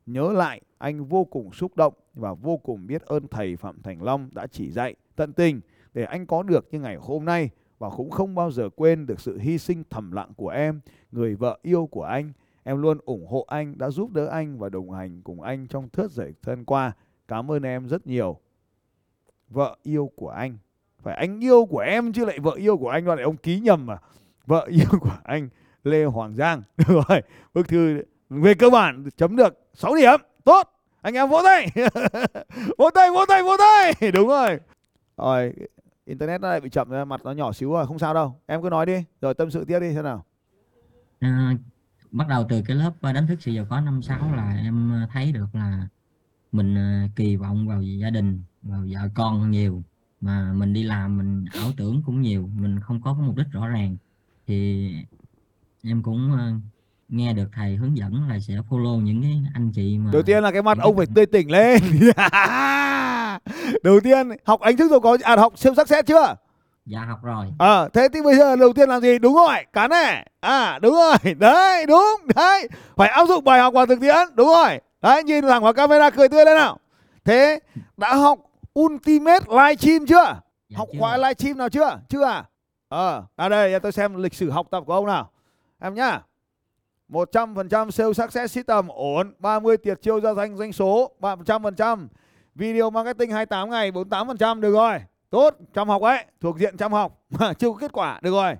Nhớ 0.06 0.32
lại, 0.32 0.62
anh 0.78 1.06
vô 1.06 1.24
cùng 1.24 1.54
xúc 1.54 1.76
động 1.76 1.94
và 2.14 2.34
vô 2.34 2.58
cùng 2.58 2.88
biết 2.88 3.02
ơn 3.02 3.28
thầy 3.28 3.56
Phạm 3.56 3.82
Thành 3.82 4.04
Long 4.04 4.30
đã 4.34 4.48
chỉ 4.48 4.72
dạy 4.72 4.96
tận 5.16 5.34
tình 5.34 5.62
để 5.94 6.04
anh 6.04 6.26
có 6.26 6.44
được 6.44 6.68
như 6.72 6.80
ngày 6.80 6.96
hôm 6.96 7.26
nay 7.26 7.50
và 7.80 7.90
cũng 7.90 8.10
không 8.10 8.36
bao 8.36 8.52
giờ 8.52 8.70
quên 8.76 9.06
được 9.06 9.20
sự 9.20 9.38
hy 9.38 9.58
sinh 9.58 9.84
thầm 9.90 10.12
lặng 10.12 10.32
của 10.36 10.50
em, 10.50 10.80
người 11.12 11.36
vợ 11.36 11.60
yêu 11.62 11.86
của 11.92 12.04
anh. 12.04 12.34
Em 12.64 12.82
luôn 12.82 12.98
ủng 13.06 13.28
hộ 13.28 13.46
anh, 13.48 13.78
đã 13.78 13.90
giúp 13.90 14.12
đỡ 14.12 14.28
anh 14.28 14.60
và 14.60 14.70
đồng 14.70 14.92
hành 14.92 15.22
cùng 15.22 15.42
anh 15.42 15.68
trong 15.68 15.90
thớt 15.90 16.12
giải 16.12 16.34
thân 16.42 16.66
qua. 16.66 16.92
Cảm 17.28 17.52
ơn 17.52 17.64
em 17.64 17.88
rất 17.88 18.08
nhiều. 18.08 18.40
Vợ 19.50 19.78
yêu 19.84 20.12
của 20.16 20.30
anh. 20.30 20.58
Phải 21.02 21.16
anh 21.16 21.44
yêu 21.44 21.66
của 21.66 21.80
em 21.80 22.14
chứ 22.14 22.26
lại 22.26 22.40
vợ 22.40 22.52
yêu 22.52 22.78
của 22.78 22.90
anh 22.90 23.08
lại 23.08 23.22
ông 23.22 23.38
ký 23.38 23.60
nhầm 23.60 23.86
mà. 23.86 23.98
Vợ 24.46 24.66
yêu 24.70 25.00
của 25.00 25.18
anh 25.24 25.50
Lê 25.84 26.04
Hoàng 26.04 26.36
Giang. 26.36 26.62
Được 26.78 27.04
rồi 27.10 27.22
bức 27.54 27.68
thư 27.68 28.04
về 28.30 28.54
cơ 28.54 28.70
bản 28.70 29.10
chấm 29.18 29.36
được 29.36 29.54
6 29.74 29.96
điểm. 29.96 30.20
Tốt 30.44 30.70
anh 31.02 31.14
em 31.14 31.30
vỗ 31.30 31.42
tay. 31.44 31.68
Vỗ 32.78 32.90
tay 32.94 33.12
vỗ 33.12 33.26
tay 33.28 33.44
vỗ 33.44 33.52
tay. 33.58 34.12
Đúng 34.12 34.28
rồi. 34.28 34.60
Rồi 35.18 35.54
internet 36.06 36.42
nó 36.42 36.50
lại 36.50 36.62
bị 36.62 36.70
chậm 36.70 36.90
mặt 37.08 37.22
nó 37.24 37.32
nhỏ 37.32 37.52
xíu 37.52 37.72
rồi 37.72 37.88
không 37.88 38.00
sao 38.00 38.14
đâu. 38.14 38.36
Em 38.46 38.62
cứ 38.62 38.70
nói 38.70 38.86
đi 38.86 39.04
rồi 39.22 39.34
tâm 39.34 39.52
sự 39.52 39.66
tiếp 39.66 39.80
đi 39.80 39.94
thế 39.94 40.02
nào. 40.02 40.26
À, 41.20 41.54
bắt 42.14 42.28
đầu 42.28 42.46
từ 42.50 42.62
cái 42.62 42.78
lớp 42.78 42.94
đánh 43.02 43.28
thức 43.28 43.42
sự 43.42 43.52
giàu 43.52 43.66
có 43.70 43.82
năm 43.82 44.02
sáu 44.02 44.36
là 44.36 44.58
em 44.64 45.06
thấy 45.14 45.32
được 45.32 45.56
là 45.56 45.88
mình 46.52 46.76
ờ, 46.76 47.08
kỳ 47.16 47.36
vọng 47.36 47.68
vào 47.68 47.82
gia 47.82 48.10
đình 48.10 48.42
vào 48.62 48.86
vợ 48.90 49.10
con 49.14 49.52
nhiều. 49.52 49.84
Mà 50.22 50.54
mình 50.54 50.74
đi 50.74 50.84
làm 50.84 51.18
mình 51.18 51.46
ảo 51.54 51.72
tưởng 51.78 52.02
cũng 52.06 52.22
nhiều 52.22 52.50
mình 52.56 52.80
không 52.80 53.02
có 53.02 53.14
mục 53.14 53.36
đích 53.36 53.48
rõ 53.52 53.68
ràng. 53.68 53.98
Thì 54.48 54.90
em 55.84 56.04
cũng 56.04 56.38
nghe 57.10 57.34
được 57.34 57.50
thầy 57.54 57.76
hướng 57.76 57.98
dẫn 57.98 58.28
là 58.30 58.40
sẽ 58.40 58.54
follow 58.70 59.02
những 59.02 59.22
cái 59.22 59.42
anh 59.54 59.72
chị 59.72 59.98
mà 59.98 60.12
đầu 60.14 60.22
tiên 60.24 60.44
là 60.44 60.52
cái 60.52 60.62
mặt 60.62 60.78
ông 60.82 60.98
phải 60.98 61.06
tươi 61.16 61.26
tỉnh 61.26 61.52
lên. 61.52 61.82
Đầu 63.84 64.00
tiên 64.04 64.30
học 64.46 64.62
ánh 64.62 64.78
thức 64.78 64.92
rồi 64.92 65.00
có 65.00 65.18
à 65.24 65.36
học 65.36 65.54
siêu 65.56 65.74
sắc 65.76 65.88
xét 65.88 66.06
chưa 66.06 66.36
dạ 66.86 67.00
học 67.00 67.20
rồi 67.24 67.46
ờ 67.60 67.84
à, 67.84 67.90
thế 67.94 68.08
thì 68.14 68.22
bây 68.22 68.36
giờ 68.36 68.56
đầu 68.56 68.74
tiên 68.74 68.90
làm 68.90 69.02
gì 69.02 69.20
đúng 69.20 69.36
rồi 69.36 69.58
cán 69.74 69.90
này 69.90 70.28
à 70.40 70.80
đúng 70.82 70.94
rồi 70.94 71.34
đấy 71.40 71.86
đúng 71.86 72.28
đấy 72.36 72.68
phải 72.96 73.10
áp 73.10 73.26
dụng 73.28 73.44
bài 73.44 73.60
học 73.60 73.74
vào 73.74 73.86
thực 73.86 74.02
tiễn 74.02 74.16
đúng 74.34 74.48
rồi 74.48 74.80
đấy 75.02 75.24
nhìn 75.24 75.42
thẳng 75.48 75.64
vào 75.64 75.74
camera 75.74 76.10
cười 76.10 76.30
tươi 76.30 76.46
lên 76.46 76.56
nào 76.56 76.78
thế 77.26 77.60
đã 77.98 78.16
học 78.16 78.40
Ultimate 78.80 79.46
Livestream 79.50 80.06
chưa? 80.06 80.42
Dạ, 80.70 80.78
học 80.78 80.88
chưa. 80.94 81.00
khóa 81.00 81.18
livestream 81.18 81.58
nào 81.58 81.70
chưa? 81.70 82.00
Chưa 82.10 82.24
à? 82.24 82.46
Ờ, 82.90 83.24
à, 83.36 83.50
đây 83.50 83.80
tôi 83.80 83.92
xem 83.92 84.16
lịch 84.16 84.34
sử 84.34 84.50
học 84.50 84.68
tập 84.72 84.84
của 84.88 84.94
ông 84.94 85.06
nào. 85.06 85.32
Em 85.80 85.94
nhá. 85.94 86.22
100% 87.10 87.92
sales 87.92 88.18
success 88.18 88.54
system 88.54 88.88
ổn, 88.88 89.34
30 89.40 89.78
tiệt 89.78 90.02
chiêu 90.02 90.22
ra 90.22 90.34
danh 90.34 90.58
doanh 90.58 90.74
số, 90.74 91.12
100%. 91.20 92.08
Video 92.56 92.90
marketing 92.90 93.32
28 93.32 93.70
ngày, 93.70 93.92
48% 93.92 94.60
được 94.60 94.74
rồi. 94.74 95.00
Tốt, 95.34 95.56
chăm 95.74 95.90
học 95.90 96.02
ấy, 96.02 96.26
thuộc 96.42 96.58
diện 96.60 96.78
chăm 96.78 96.92
học 96.94 97.22
mà 97.30 97.54
chưa 97.54 97.70
có 97.70 97.78
kết 97.80 97.92
quả, 97.92 98.20
được 98.22 98.32
rồi. 98.32 98.56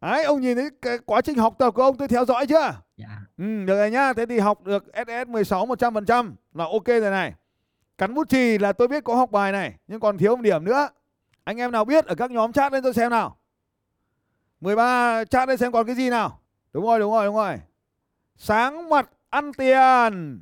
Đấy, 0.00 0.24
ông 0.24 0.40
nhìn 0.40 0.56
thấy 0.56 0.70
cái 0.82 0.98
quá 0.98 1.20
trình 1.20 1.38
học 1.38 1.54
tập 1.58 1.70
của 1.70 1.82
ông 1.82 1.96
tôi 1.96 2.08
theo 2.08 2.24
dõi 2.24 2.46
chưa? 2.46 2.80
Dạ. 2.96 3.06
Ừ, 3.38 3.44
được 3.64 3.76
rồi 3.76 3.90
nhá. 3.90 4.12
Thế 4.12 4.26
thì 4.26 4.38
học 4.38 4.64
được 4.64 4.84
SS 5.06 5.28
16 5.28 5.66
100% 5.66 6.32
là 6.54 6.64
ok 6.64 6.86
rồi 6.86 7.10
này. 7.10 7.34
Cắn 7.98 8.14
bút 8.14 8.28
chì 8.28 8.58
là 8.58 8.72
tôi 8.72 8.88
biết 8.88 9.04
có 9.04 9.14
học 9.14 9.30
bài 9.30 9.52
này 9.52 9.74
nhưng 9.86 10.00
còn 10.00 10.18
thiếu 10.18 10.36
một 10.36 10.42
điểm 10.42 10.64
nữa. 10.64 10.88
Anh 11.44 11.56
em 11.56 11.72
nào 11.72 11.84
biết 11.84 12.06
ở 12.06 12.14
các 12.14 12.30
nhóm 12.30 12.52
chat 12.52 12.72
lên 12.72 12.82
tôi 12.82 12.94
xem 12.94 13.10
nào. 13.10 13.36
13 14.60 15.24
chat 15.24 15.48
lên 15.48 15.58
xem 15.58 15.72
còn 15.72 15.86
cái 15.86 15.94
gì 15.94 16.10
nào. 16.10 16.40
Đúng 16.72 16.84
rồi, 16.84 16.98
đúng 16.98 17.12
rồi, 17.12 17.26
đúng 17.26 17.36
rồi. 17.36 17.60
Sáng 18.36 18.88
mặt 18.88 19.10
ăn 19.30 19.52
tiền. 19.52 20.40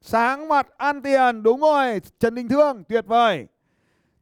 Sáng 0.00 0.48
mặt 0.48 0.66
ăn 0.76 1.02
tiền, 1.02 1.42
đúng 1.42 1.60
rồi. 1.60 2.00
Trần 2.18 2.34
Đình 2.34 2.48
Thương, 2.48 2.84
tuyệt 2.84 3.06
vời. 3.06 3.46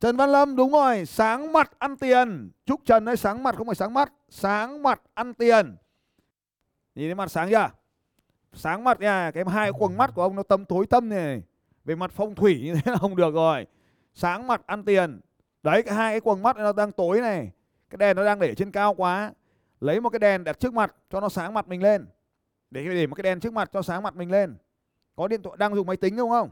Trần 0.04 0.16
Văn 0.16 0.30
Lâm, 0.30 0.56
đúng 0.56 0.72
rồi. 0.72 1.06
Sáng 1.06 1.52
mặt 1.52 1.72
ăn 1.78 1.96
tiền. 1.96 2.50
Chúc 2.66 2.80
Trần 2.84 3.04
ấy 3.04 3.16
sáng 3.16 3.42
mặt 3.42 3.54
không 3.56 3.66
phải 3.66 3.74
sáng 3.74 3.94
mắt. 3.94 4.12
Sáng 4.28 4.82
mặt 4.82 5.00
ăn 5.14 5.34
tiền. 5.34 5.76
Nhìn 6.94 7.08
thấy 7.08 7.14
mặt 7.14 7.30
sáng 7.30 7.50
chưa? 7.50 7.70
Sáng 8.52 8.84
mặt 8.84 9.00
nha. 9.00 9.30
Cái 9.30 9.44
hai 9.48 9.72
quầng 9.72 9.96
mắt 9.96 10.10
của 10.14 10.22
ông 10.22 10.36
nó 10.36 10.42
tâm 10.42 10.64
tối 10.64 10.86
tâm 10.86 11.08
này 11.08 11.42
về 11.84 11.94
mặt 11.94 12.10
phong 12.14 12.34
thủy 12.34 12.60
như 12.64 12.74
thế 12.74 12.92
là 12.92 12.98
không 12.98 13.16
được 13.16 13.34
rồi 13.34 13.66
sáng 14.14 14.46
mặt 14.46 14.62
ăn 14.66 14.84
tiền 14.84 15.20
đấy 15.62 15.82
cái 15.82 15.94
hai 15.94 16.12
cái 16.12 16.20
quầng 16.20 16.42
mắt 16.42 16.56
nó 16.56 16.72
đang 16.72 16.92
tối 16.92 17.20
này 17.20 17.50
cái 17.90 17.96
đèn 17.96 18.16
nó 18.16 18.24
đang 18.24 18.38
để 18.38 18.54
trên 18.54 18.70
cao 18.70 18.94
quá 18.94 19.32
lấy 19.80 20.00
một 20.00 20.10
cái 20.10 20.18
đèn 20.18 20.44
đặt 20.44 20.60
trước 20.60 20.74
mặt 20.74 20.94
cho 21.10 21.20
nó 21.20 21.28
sáng 21.28 21.54
mặt 21.54 21.68
mình 21.68 21.82
lên 21.82 22.06
để 22.70 22.84
để 22.84 23.06
một 23.06 23.14
cái 23.14 23.22
đèn 23.22 23.40
trước 23.40 23.52
mặt 23.52 23.70
cho 23.72 23.82
sáng 23.82 24.02
mặt 24.02 24.16
mình 24.16 24.30
lên 24.30 24.56
có 25.16 25.28
điện 25.28 25.42
thoại 25.42 25.56
đang 25.58 25.74
dùng 25.74 25.86
máy 25.86 25.96
tính 25.96 26.16
đúng 26.16 26.30
không 26.30 26.50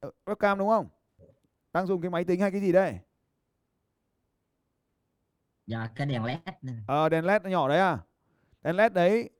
ờ, 0.00 0.10
webcam 0.26 0.58
đúng 0.58 0.68
không 0.68 0.88
đang 1.72 1.86
dùng 1.86 2.00
cái 2.00 2.10
máy 2.10 2.24
tính 2.24 2.40
hay 2.40 2.50
cái 2.50 2.60
gì 2.60 2.72
đây? 2.72 2.98
Dạ 5.66 5.88
cái 5.94 6.06
đèn 6.06 6.24
led 6.24 6.38
ờ 6.86 7.06
à, 7.06 7.08
đèn 7.08 7.24
led 7.24 7.42
nó 7.42 7.50
nhỏ 7.50 7.68
đấy 7.68 7.78
à? 7.78 7.98
Đèn 8.62 8.76
led 8.76 8.92
đấy 8.92 9.30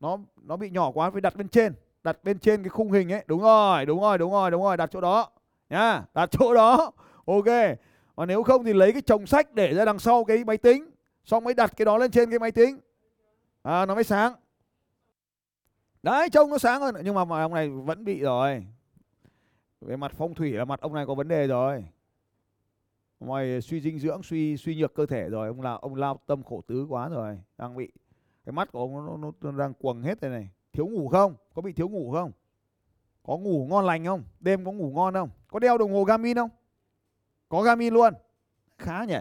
nó 0.00 0.18
nó 0.42 0.56
bị 0.56 0.70
nhỏ 0.70 0.90
quá 0.90 1.10
phải 1.10 1.20
đặt 1.20 1.36
bên 1.36 1.48
trên 1.48 1.74
đặt 2.02 2.24
bên 2.24 2.38
trên 2.38 2.62
cái 2.62 2.68
khung 2.68 2.92
hình 2.92 3.12
ấy. 3.12 3.24
Đúng 3.26 3.42
rồi 3.42 3.86
đúng 3.86 4.00
rồi 4.00 4.18
đúng 4.18 4.32
rồi 4.32 4.50
đúng 4.50 4.62
rồi 4.62 4.76
đặt 4.76 4.90
chỗ 4.92 5.00
đó 5.00 5.30
nhá 5.68 6.02
đặt 6.14 6.28
chỗ 6.32 6.54
đó. 6.54 6.92
Ok 7.26 7.78
và 8.14 8.26
nếu 8.26 8.42
không 8.42 8.64
thì 8.64 8.72
lấy 8.72 8.92
cái 8.92 9.02
chồng 9.02 9.26
sách 9.26 9.54
để 9.54 9.74
ra 9.74 9.84
đằng 9.84 9.98
sau 9.98 10.24
cái 10.24 10.44
máy 10.44 10.56
tính 10.56 10.90
xong 11.24 11.44
mới 11.44 11.54
đặt 11.54 11.72
cái 11.76 11.84
đó 11.84 11.98
lên 11.98 12.10
trên 12.10 12.30
cái 12.30 12.38
máy 12.38 12.52
tính. 12.52 12.80
À, 13.62 13.86
nó 13.86 13.94
mới 13.94 14.04
sáng. 14.04 14.34
Đấy 16.02 16.28
trông 16.30 16.50
nó 16.50 16.58
sáng 16.58 16.80
hơn 16.80 16.94
nhưng 17.04 17.14
mà, 17.14 17.24
mà 17.24 17.42
ông 17.42 17.54
này 17.54 17.68
vẫn 17.68 18.04
bị 18.04 18.20
rồi 18.20 18.66
về 19.84 19.96
mặt 19.96 20.12
phong 20.16 20.34
thủy 20.34 20.52
là 20.52 20.64
mặt 20.64 20.80
ông 20.80 20.94
này 20.94 21.06
có 21.06 21.14
vấn 21.14 21.28
đề 21.28 21.46
rồi 21.46 21.84
ngoài 23.20 23.60
suy 23.60 23.80
dinh 23.80 23.98
dưỡng 23.98 24.22
suy 24.22 24.56
suy 24.56 24.76
nhược 24.76 24.94
cơ 24.94 25.06
thể 25.06 25.28
rồi 25.28 25.48
ông 25.48 25.60
là 25.60 25.72
ông 25.72 25.94
lao 25.94 26.20
tâm 26.26 26.42
khổ 26.42 26.62
tứ 26.66 26.86
quá 26.88 27.08
rồi 27.08 27.38
đang 27.58 27.76
bị 27.76 27.92
cái 28.44 28.52
mắt 28.52 28.72
của 28.72 28.78
ông 28.78 29.06
nó, 29.06 29.16
nó, 29.16 29.32
nó 29.40 29.58
đang 29.58 29.74
quầng 29.74 30.02
hết 30.02 30.20
đây 30.20 30.30
này 30.30 30.48
Thiếu 30.74 30.86
ngủ 30.86 31.08
không? 31.08 31.34
Có 31.54 31.62
bị 31.62 31.72
thiếu 31.72 31.88
ngủ 31.88 32.12
không? 32.12 32.32
Có 33.22 33.36
ngủ 33.36 33.66
ngon 33.70 33.84
lành 33.84 34.04
không? 34.04 34.22
Đêm 34.40 34.64
có 34.64 34.72
ngủ 34.72 34.92
ngon 34.94 35.14
không? 35.14 35.30
Có 35.48 35.58
đeo 35.58 35.78
đồng 35.78 35.92
hồ 35.92 36.04
Garmin 36.04 36.36
không? 36.36 36.50
Có 37.48 37.62
Garmin 37.62 37.94
luôn. 37.94 38.14
Khá 38.78 39.04
nhỉ? 39.04 39.18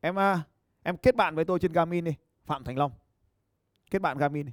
Em 0.00 0.18
à, 0.18 0.42
em 0.82 0.96
kết 0.96 1.16
bạn 1.16 1.34
với 1.34 1.44
tôi 1.44 1.58
trên 1.58 1.72
Garmin 1.72 2.04
đi. 2.04 2.14
Phạm 2.44 2.64
Thành 2.64 2.78
Long. 2.78 2.92
kết 3.90 3.98
bạn 3.98 4.18
Garmin 4.18 4.46
đi. 4.46 4.52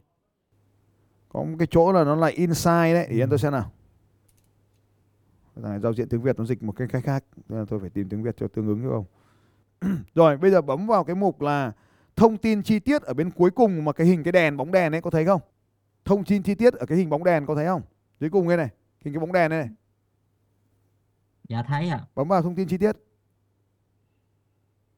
Có 1.29 1.43
một 1.43 1.55
cái 1.59 1.67
chỗ 1.71 1.91
là 1.91 2.03
nó 2.03 2.15
là 2.15 2.27
inside 2.27 2.93
đấy, 2.93 3.07
để 3.09 3.19
em 3.19 3.29
tôi 3.29 3.39
xem 3.39 3.51
nào. 3.51 3.71
Này, 5.55 5.79
giao 5.79 5.93
diện 5.93 6.09
tiếng 6.09 6.21
Việt 6.21 6.39
nó 6.39 6.45
dịch 6.45 6.63
một 6.63 6.71
cái 6.71 6.87
cách 6.87 7.03
khác, 7.05 7.23
nên 7.49 7.59
là 7.59 7.65
tôi 7.69 7.79
phải 7.79 7.89
tìm 7.89 8.09
tiếng 8.09 8.23
Việt 8.23 8.37
cho 8.37 8.47
tương 8.47 8.67
ứng 8.67 8.81
chứ 8.81 8.89
không. 8.89 9.05
Rồi, 10.15 10.37
bây 10.37 10.51
giờ 10.51 10.61
bấm 10.61 10.87
vào 10.87 11.03
cái 11.03 11.15
mục 11.15 11.41
là 11.41 11.71
thông 12.15 12.37
tin 12.37 12.63
chi 12.63 12.79
tiết 12.79 13.01
ở 13.01 13.13
bên 13.13 13.31
cuối 13.31 13.51
cùng 13.51 13.85
mà 13.85 13.91
cái 13.93 14.07
hình 14.07 14.23
cái 14.23 14.31
đèn 14.31 14.57
bóng 14.57 14.71
đèn 14.71 14.91
ấy 14.95 15.01
có 15.01 15.09
thấy 15.09 15.25
không? 15.25 15.41
Thông 16.05 16.23
tin 16.23 16.43
chi 16.43 16.55
tiết 16.55 16.73
ở 16.73 16.85
cái 16.85 16.97
hình 16.97 17.09
bóng 17.09 17.23
đèn 17.23 17.45
có 17.45 17.55
thấy 17.55 17.65
không? 17.65 17.81
Dưới 18.19 18.29
cùng 18.29 18.47
đây 18.47 18.57
này, 18.57 18.69
hình 19.01 19.13
cái 19.13 19.19
bóng 19.19 19.31
đèn 19.33 19.49
này. 19.49 19.69
dạ 21.49 21.63
thấy 21.63 21.89
ạ 21.89 21.99
Bấm 22.15 22.27
vào 22.27 22.41
thông 22.41 22.55
tin 22.55 22.67
chi 22.67 22.77
tiết. 22.77 22.95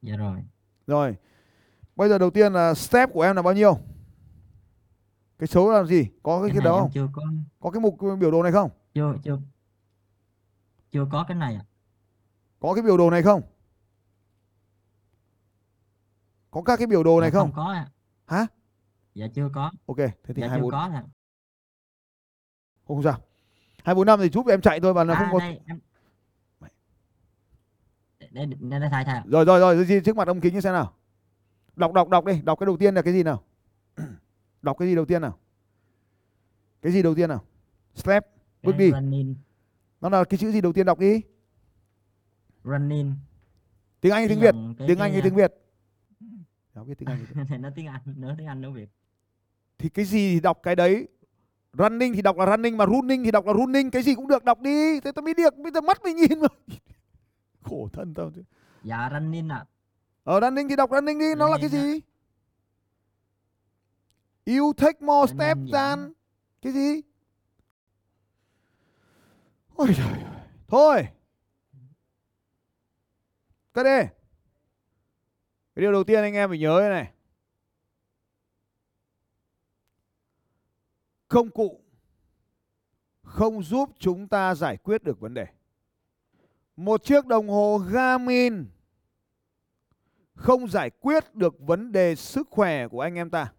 dạ 0.02 0.16
rồi 0.16 0.38
Rồi. 0.86 1.16
Bây 1.96 2.08
giờ 2.08 2.18
đầu 2.18 2.30
tiên 2.30 2.52
là 2.52 2.74
step 2.74 3.12
của 3.12 3.22
em 3.22 3.36
là 3.36 3.42
bao 3.42 3.54
nhiêu? 3.54 3.78
Cái 5.38 5.46
số 5.46 5.72
là 5.72 5.84
gì? 5.84 6.06
Có 6.22 6.40
cái, 6.42 6.50
cái 6.50 6.58
này 6.58 6.64
đó 6.64 6.80
không? 6.80 6.90
chưa 6.94 7.08
có 7.12 7.22
Có 7.60 7.70
cái 7.70 7.80
mục 7.80 7.96
biểu 8.20 8.30
đồ 8.30 8.42
này 8.42 8.52
không? 8.52 8.70
chưa 8.94 9.14
chưa 9.24 9.38
chưa 10.94 11.06
có 11.12 11.24
cái 11.28 11.36
này 11.36 11.54
ạ 11.54 11.64
Có 12.60 12.74
cái 12.74 12.82
biểu 12.82 12.96
đồ 12.96 13.10
này 13.10 13.22
không? 13.22 13.42
Có 16.50 16.62
các 16.62 16.76
cái 16.76 16.86
biểu 16.86 17.02
đồ 17.02 17.20
này 17.20 17.30
Dạ 17.30 17.40
không? 17.40 17.52
có 17.54 17.72
ạ 17.72 17.88
Hả? 18.26 18.46
dạ 19.14 19.26
chưa 19.34 19.48
có 19.54 19.72
Ok, 19.86 19.96
thế 19.96 20.34
thì 20.34 20.42
dạ 20.42 20.48
hai 20.48 20.58
chưa 20.58 20.62
bốn 20.62 20.70
có 20.70 20.78
ạ 20.78 21.04
không 22.88 23.02
sao. 23.02 23.20
hai 23.84 23.94
bốn 23.94 24.06
năm 24.06 24.18
thì 24.22 24.28
giúp 24.28 24.46
em 24.46 24.60
chạy 24.60 24.80
thôi 24.80 24.92
và 24.94 25.04
nó 25.04 25.14
không 25.14 25.24
à 25.26 25.30
có 25.32 25.38
đây 25.38 25.60
em 25.66 25.80
đây 28.30 28.46
đây 28.46 28.80
đây 28.80 28.90
thầy 28.90 29.04
thầy 29.04 29.20
rồi 29.26 29.44
rồi 29.44 29.60
rồi 29.60 29.84
gì 29.84 30.00
trước 30.04 30.16
mặt 30.16 30.28
ông 30.28 30.40
kính 30.40 30.54
như 30.54 30.60
thế 30.60 30.70
nào? 30.72 30.94
Đọc 31.76 31.92
đọc 31.92 32.08
đọc 32.08 32.24
đi, 32.24 32.40
đọc 32.42 32.58
cái 32.58 32.66
đầu 32.66 32.76
tiên 32.76 32.94
là 32.94 33.02
cái 33.02 33.12
gì 33.12 33.22
nào? 33.22 33.42
đọc 34.62 34.76
cái 34.78 34.88
gì 34.88 34.94
đầu 34.94 35.04
tiên 35.04 35.22
nào? 35.22 35.38
Cái 36.82 36.92
gì 36.92 37.02
đầu 37.02 37.14
tiên 37.14 37.28
nào? 37.28 37.44
Step, 37.94 38.26
bước 38.62 38.72
đi. 38.76 38.90
running 38.92 39.34
Nó 40.04 40.10
là 40.10 40.24
cái 40.24 40.38
chữ 40.38 40.50
gì 40.52 40.60
đầu 40.60 40.72
tiên 40.72 40.86
đọc 40.86 40.98
đi? 40.98 41.20
running. 42.64 43.14
Tiếng 44.00 44.12
Anh 44.12 44.20
hay 44.20 44.28
tiếng 44.28 44.40
Việt? 44.40 44.54
cái- 44.78 44.88
Tiếng 44.88 44.96
cái, 44.98 45.06
Anh 45.06 45.12
hay 45.12 45.20
à, 45.20 45.24
tiếng 45.24 45.34
Việt? 45.34 45.54
Cháu 46.74 46.84
biết 46.84 46.94
tiếng 46.98 47.08
Anh. 47.08 47.26
thì 47.48 47.58
nó 47.58 47.70
tiếng 47.76 47.86
Anh 47.86 48.00
nữa 48.16 48.34
tiếng 48.38 48.46
Anh 48.46 48.60
nữa 48.60 48.70
Việt. 48.70 48.88
Thì 49.78 49.88
cái 49.88 50.04
gì 50.04 50.34
thì 50.34 50.40
đọc 50.40 50.60
cái 50.62 50.76
đấy. 50.76 51.08
Running 51.72 52.14
thì 52.14 52.22
đọc 52.22 52.36
là 52.38 52.46
running 52.46 52.76
mà 52.76 52.86
running 52.86 53.24
thì 53.24 53.30
đọc 53.30 53.46
là 53.46 53.52
running. 53.52 53.90
Cái 53.90 54.02
gì 54.02 54.14
cũng 54.14 54.28
được 54.28 54.44
đọc 54.44 54.60
đi. 54.60 55.00
Thế 55.00 55.12
tao 55.12 55.22
mới 55.22 55.34
được 55.34 55.56
bây 55.56 55.72
giờ 55.72 55.80
mắt 55.80 56.02
mới 56.02 56.14
nhìn 56.14 56.40
mà. 56.40 56.48
Khổ 57.62 57.88
thân 57.92 58.14
tao 58.14 58.30
chứ. 58.34 58.42
Dạ 58.82 59.10
running 59.12 59.48
ạ. 59.48 59.64
Ở 60.24 60.40
running 60.40 60.68
thì 60.68 60.76
đọc 60.76 60.90
running 60.90 61.18
đi. 61.18 61.34
Nó 61.36 61.48
là 61.48 61.58
cái 61.60 61.68
Running 61.68 62.00
gì 64.46 64.58
you 64.58 64.72
take 64.72 64.98
more 65.00 65.32
Running 65.32 65.38
steps 65.38 65.72
dạ. 65.72 65.78
than 65.78 66.12
cái 66.62 66.72
gì 66.72 67.00
ôi 69.74 69.88
trời 69.96 70.06
ơi. 70.06 70.22
thôi 70.68 71.08
cất 73.72 73.82
đi 73.84 74.08
cái 75.74 75.82
điều 75.82 75.92
đầu 75.92 76.04
tiên 76.04 76.22
anh 76.22 76.34
em 76.34 76.50
phải 76.50 76.58
nhớ 76.58 76.80
thế 76.82 76.88
này 76.88 77.12
công 81.28 81.50
cụ 81.50 81.80
không 83.22 83.62
giúp 83.62 83.90
chúng 83.98 84.28
ta 84.28 84.54
giải 84.54 84.76
quyết 84.76 85.02
được 85.02 85.20
vấn 85.20 85.34
đề 85.34 85.46
một 86.76 87.04
chiếc 87.04 87.26
đồng 87.26 87.48
hồ 87.48 87.78
Garmin 87.78 88.66
không 90.34 90.68
giải 90.68 90.90
quyết 90.90 91.34
được 91.34 91.60
vấn 91.60 91.92
đề 91.92 92.14
sức 92.14 92.48
khỏe 92.50 92.88
của 92.88 93.00
anh 93.00 93.14
em 93.14 93.30
ta. 93.30 93.52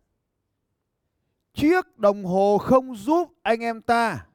Chiếc 1.53 1.97
đồng 1.97 2.25
hồ 2.25 2.57
không 2.57 2.95
giúp 2.95 3.33
anh 3.41 3.59
em 3.59 3.81
ta 3.81 4.27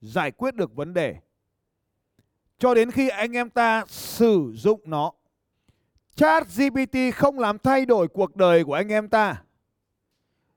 giải 0.00 0.30
quyết 0.30 0.54
được 0.54 0.74
vấn 0.74 0.94
đề 0.94 1.16
cho 2.58 2.74
đến 2.74 2.90
khi 2.90 3.08
anh 3.08 3.36
em 3.36 3.50
ta 3.50 3.84
sử 3.88 4.52
dụng 4.54 4.80
nó. 4.84 5.12
Chat 6.14 6.46
GPT 6.56 6.96
không 7.14 7.38
làm 7.38 7.58
thay 7.58 7.86
đổi 7.86 8.08
cuộc 8.08 8.36
đời 8.36 8.64
của 8.64 8.74
anh 8.74 8.88
em 8.88 9.08
ta 9.08 9.42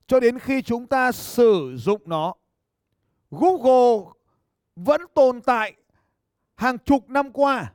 cho 0.08 0.20
đến 0.20 0.40
khi 0.40 0.62
chúng 0.62 0.88
ta 0.88 1.12
sử 1.12 1.76
dụng 1.78 2.02
nó. 2.06 2.34
Google 3.32 4.12
vẫn 4.76 5.02
tồn 5.14 5.42
tại 5.42 5.74
hàng 6.56 6.78
chục 6.78 7.10
năm 7.10 7.32
qua 7.32 7.72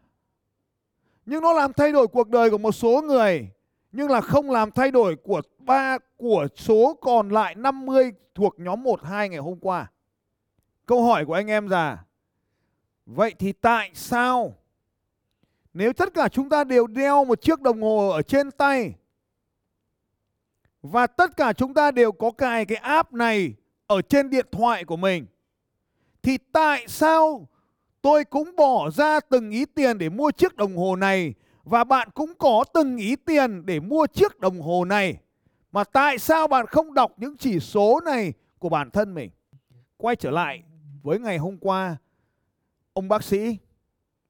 nhưng 1.27 1.43
nó 1.43 1.53
làm 1.53 1.73
thay 1.73 1.93
đổi 1.93 2.07
cuộc 2.07 2.29
đời 2.29 2.51
của 2.51 2.59
một 2.59 2.73
số 2.73 3.03
người, 3.03 3.49
nhưng 3.93 4.11
là 4.11 4.21
không 4.21 4.51
làm 4.51 4.71
thay 4.71 4.91
đổi 4.91 5.17
của 5.17 5.43
ba, 5.59 5.99
của 6.17 6.47
số 6.57 6.99
còn 7.01 7.29
lại 7.29 7.55
50 7.55 8.13
thuộc 8.35 8.55
nhóm 8.59 8.83
1 8.83 9.03
2 9.03 9.29
ngày 9.29 9.39
hôm 9.39 9.59
qua. 9.61 9.91
Câu 10.87 11.05
hỏi 11.05 11.25
của 11.25 11.35
anh 11.35 11.47
em 11.47 11.69
là 11.69 12.05
vậy 13.07 13.35
thì 13.39 13.53
tại 13.53 13.91
sao? 13.95 14.57
Nếu 15.75 15.93
tất 15.93 16.15
cả 16.15 16.29
chúng 16.29 16.49
ta 16.49 16.65
đều 16.65 16.87
đeo 16.87 17.25
một 17.25 17.41
chiếc 17.41 17.61
đồng 17.61 17.83
hồ 17.83 18.09
ở 18.09 18.23
trên 18.23 18.51
tay, 18.51 18.95
và 20.83 21.07
tất 21.07 21.37
cả 21.37 21.53
chúng 21.53 21.75
ta 21.75 21.91
đều 21.91 22.13
có 22.13 22.31
cài 22.31 22.65
cái 22.65 22.77
app 22.79 23.13
này 23.13 23.55
ở 23.87 24.03
trên 24.03 24.31
điện 24.31 24.47
thoại 24.53 24.85
của 24.85 24.97
mình, 24.97 25.27
thì 26.23 26.39
tại 26.53 26.85
sao 26.89 27.49
tôi 28.03 28.25
cũng 28.25 28.57
bỏ 28.57 28.91
ra 28.91 29.21
từng 29.21 29.51
ý 29.51 29.65
tiền 29.65 29.99
để 29.99 30.09
mua 30.09 30.31
chiếc 30.31 30.57
đồng 30.57 30.77
hồ 30.77 30.97
này, 30.97 31.35
và 31.65 31.85
bạn 31.85 32.09
cũng 32.15 32.35
có 32.39 32.65
từng 32.75 32.97
ý 32.97 33.17
tiền 33.17 33.67
để 33.67 33.81
mua 33.81 34.07
chiếc 34.07 34.41
đồng 34.41 34.61
hồ 34.61 34.85
này? 34.85 35.17
Mà 35.73 35.85
tại 35.85 36.19
sao 36.19 36.49
bạn 36.49 36.67
không 36.67 36.95
đọc 36.95 37.13
những 37.17 37.37
chỉ 37.37 37.61
số 37.61 38.01
này 38.05 38.33
của 38.59 38.69
bản 38.69 38.91
thân 38.91 39.15
mình? 39.15 39.31
Quay 39.97 40.17
trở 40.17 40.31
lại 40.31 40.63
với 41.03 41.19
ngày 41.19 41.39
hôm 41.39 41.59
qua 41.59 41.97
ông 42.95 43.09
bác 43.09 43.25
sĩ, 43.25 43.59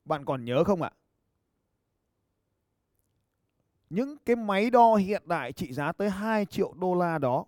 bạn 0.04 0.24
còn 0.24 0.44
nhớ 0.44 0.64
không 0.64 0.82
ạ 0.82 0.90
những 3.94 4.16
cái 4.24 4.36
máy 4.36 4.70
đo 4.70 4.94
hiện 4.94 5.22
đại 5.26 5.52
trị 5.52 5.72
giá 5.72 5.92
tới 5.92 6.10
2 6.10 6.46
triệu 6.46 6.72
đô 6.72 6.94
la 6.94 7.18
đó 7.18 7.44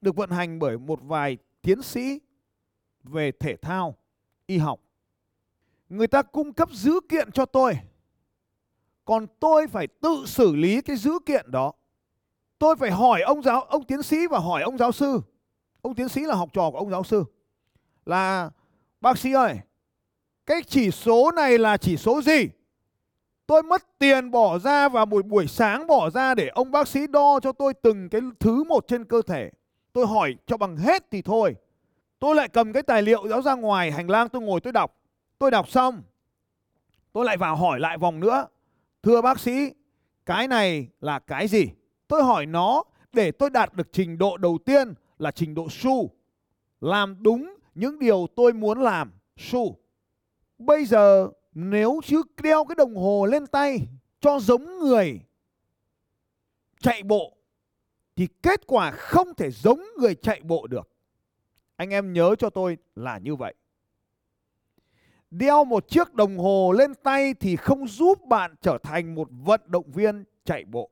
được 0.00 0.16
vận 0.16 0.30
hành 0.30 0.58
bởi 0.58 0.78
một 0.78 1.00
vài 1.02 1.38
tiến 1.62 1.82
sĩ 1.82 2.20
về 3.02 3.32
thể 3.32 3.56
thao, 3.56 3.96
y 4.46 4.58
học. 4.58 4.80
Người 5.88 6.06
ta 6.06 6.22
cung 6.22 6.52
cấp 6.52 6.68
dữ 6.72 7.00
kiện 7.08 7.32
cho 7.32 7.46
tôi. 7.46 7.78
Còn 9.04 9.26
tôi 9.40 9.66
phải 9.66 9.86
tự 9.86 10.24
xử 10.26 10.56
lý 10.56 10.80
cái 10.80 10.96
dữ 10.96 11.12
kiện 11.26 11.50
đó. 11.50 11.72
Tôi 12.58 12.76
phải 12.76 12.90
hỏi 12.90 13.22
ông 13.22 13.42
giáo, 13.42 13.60
ông 13.60 13.84
tiến 13.84 14.02
sĩ 14.02 14.26
và 14.26 14.38
hỏi 14.38 14.62
ông 14.62 14.78
giáo 14.78 14.92
sư. 14.92 15.20
Ông 15.82 15.94
tiến 15.94 16.08
sĩ 16.08 16.20
là 16.20 16.34
học 16.34 16.48
trò 16.52 16.70
của 16.70 16.78
ông 16.78 16.90
giáo 16.90 17.04
sư. 17.04 17.24
Là 18.06 18.50
bác 19.04 19.18
sĩ 19.18 19.32
ơi, 19.32 19.58
cái 20.46 20.62
chỉ 20.62 20.90
số 20.90 21.30
này 21.30 21.58
là 21.58 21.76
chỉ 21.76 21.96
số 21.96 22.22
gì? 22.22 22.48
Tôi 23.46 23.62
mất 23.62 23.98
tiền 23.98 24.30
bỏ 24.30 24.58
ra 24.58 24.88
và 24.88 25.04
buổi 25.04 25.22
buổi 25.22 25.46
sáng 25.46 25.86
bỏ 25.86 26.10
ra 26.10 26.34
để 26.34 26.48
ông 26.48 26.70
bác 26.70 26.88
sĩ 26.88 27.06
đo 27.06 27.40
cho 27.40 27.52
tôi 27.52 27.74
từng 27.74 28.08
cái 28.08 28.20
thứ 28.40 28.64
một 28.64 28.84
trên 28.88 29.04
cơ 29.04 29.22
thể. 29.22 29.50
Tôi 29.92 30.06
hỏi 30.06 30.34
cho 30.46 30.56
bằng 30.56 30.76
hết 30.76 31.10
thì 31.10 31.22
thôi. 31.22 31.54
Tôi 32.18 32.34
lại 32.34 32.48
cầm 32.48 32.72
cái 32.72 32.82
tài 32.82 33.02
liệu 33.02 33.28
đó 33.28 33.42
ra 33.42 33.54
ngoài 33.54 33.90
hành 33.90 34.10
lang 34.10 34.28
tôi 34.28 34.42
ngồi 34.42 34.60
tôi 34.60 34.72
đọc. 34.72 34.96
Tôi 35.38 35.50
đọc 35.50 35.70
xong. 35.70 36.02
Tôi 37.12 37.24
lại 37.24 37.36
vào 37.36 37.56
hỏi 37.56 37.80
lại 37.80 37.98
vòng 37.98 38.20
nữa. 38.20 38.46
Thưa 39.02 39.22
bác 39.22 39.40
sĩ, 39.40 39.72
cái 40.26 40.48
này 40.48 40.88
là 41.00 41.18
cái 41.18 41.48
gì? 41.48 41.66
Tôi 42.08 42.22
hỏi 42.22 42.46
nó 42.46 42.82
để 43.12 43.32
tôi 43.32 43.50
đạt 43.50 43.74
được 43.74 43.92
trình 43.92 44.18
độ 44.18 44.36
đầu 44.36 44.58
tiên 44.64 44.94
là 45.18 45.30
trình 45.30 45.54
độ 45.54 45.68
su. 45.70 46.10
Làm 46.80 47.22
đúng 47.22 47.54
những 47.74 47.98
điều 47.98 48.26
tôi 48.36 48.52
muốn 48.52 48.80
làm. 48.82 49.12
Su. 49.36 49.76
Bây 50.58 50.84
giờ 50.84 51.30
nếu 51.54 52.00
chứ 52.04 52.22
đeo 52.42 52.64
cái 52.64 52.74
đồng 52.74 52.96
hồ 52.96 53.26
lên 53.26 53.46
tay 53.46 53.78
cho 54.20 54.40
giống 54.40 54.78
người 54.78 55.20
chạy 56.80 57.02
bộ 57.02 57.36
thì 58.16 58.28
kết 58.42 58.66
quả 58.66 58.90
không 58.90 59.34
thể 59.34 59.50
giống 59.50 59.82
người 59.98 60.14
chạy 60.14 60.40
bộ 60.42 60.66
được. 60.66 60.88
Anh 61.76 61.90
em 61.90 62.12
nhớ 62.12 62.34
cho 62.38 62.50
tôi 62.50 62.78
là 62.94 63.18
như 63.18 63.36
vậy. 63.36 63.54
Đeo 65.30 65.64
một 65.64 65.88
chiếc 65.88 66.14
đồng 66.14 66.38
hồ 66.38 66.72
lên 66.72 66.94
tay 66.94 67.34
thì 67.34 67.56
không 67.56 67.88
giúp 67.88 68.26
bạn 68.28 68.54
trở 68.60 68.78
thành 68.82 69.14
một 69.14 69.28
vận 69.30 69.60
động 69.66 69.90
viên 69.92 70.24
chạy 70.44 70.64
bộ. 70.64 70.90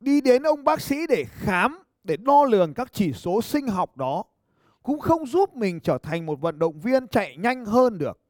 Đi 0.00 0.20
đến 0.20 0.42
ông 0.42 0.64
bác 0.64 0.80
sĩ 0.80 0.96
để 1.08 1.24
khám, 1.28 1.82
để 2.04 2.16
đo 2.16 2.44
lường 2.44 2.74
các 2.74 2.92
chỉ 2.92 3.12
số 3.12 3.42
sinh 3.42 3.66
học 3.66 3.96
đó 3.96 4.24
cũng 4.86 5.00
không 5.00 5.26
giúp 5.26 5.56
mình 5.56 5.80
trở 5.80 5.98
thành 5.98 6.26
một 6.26 6.40
vận 6.40 6.58
động 6.58 6.80
viên 6.80 7.08
chạy 7.08 7.36
nhanh 7.36 7.64
hơn 7.64 7.98
được. 7.98 8.20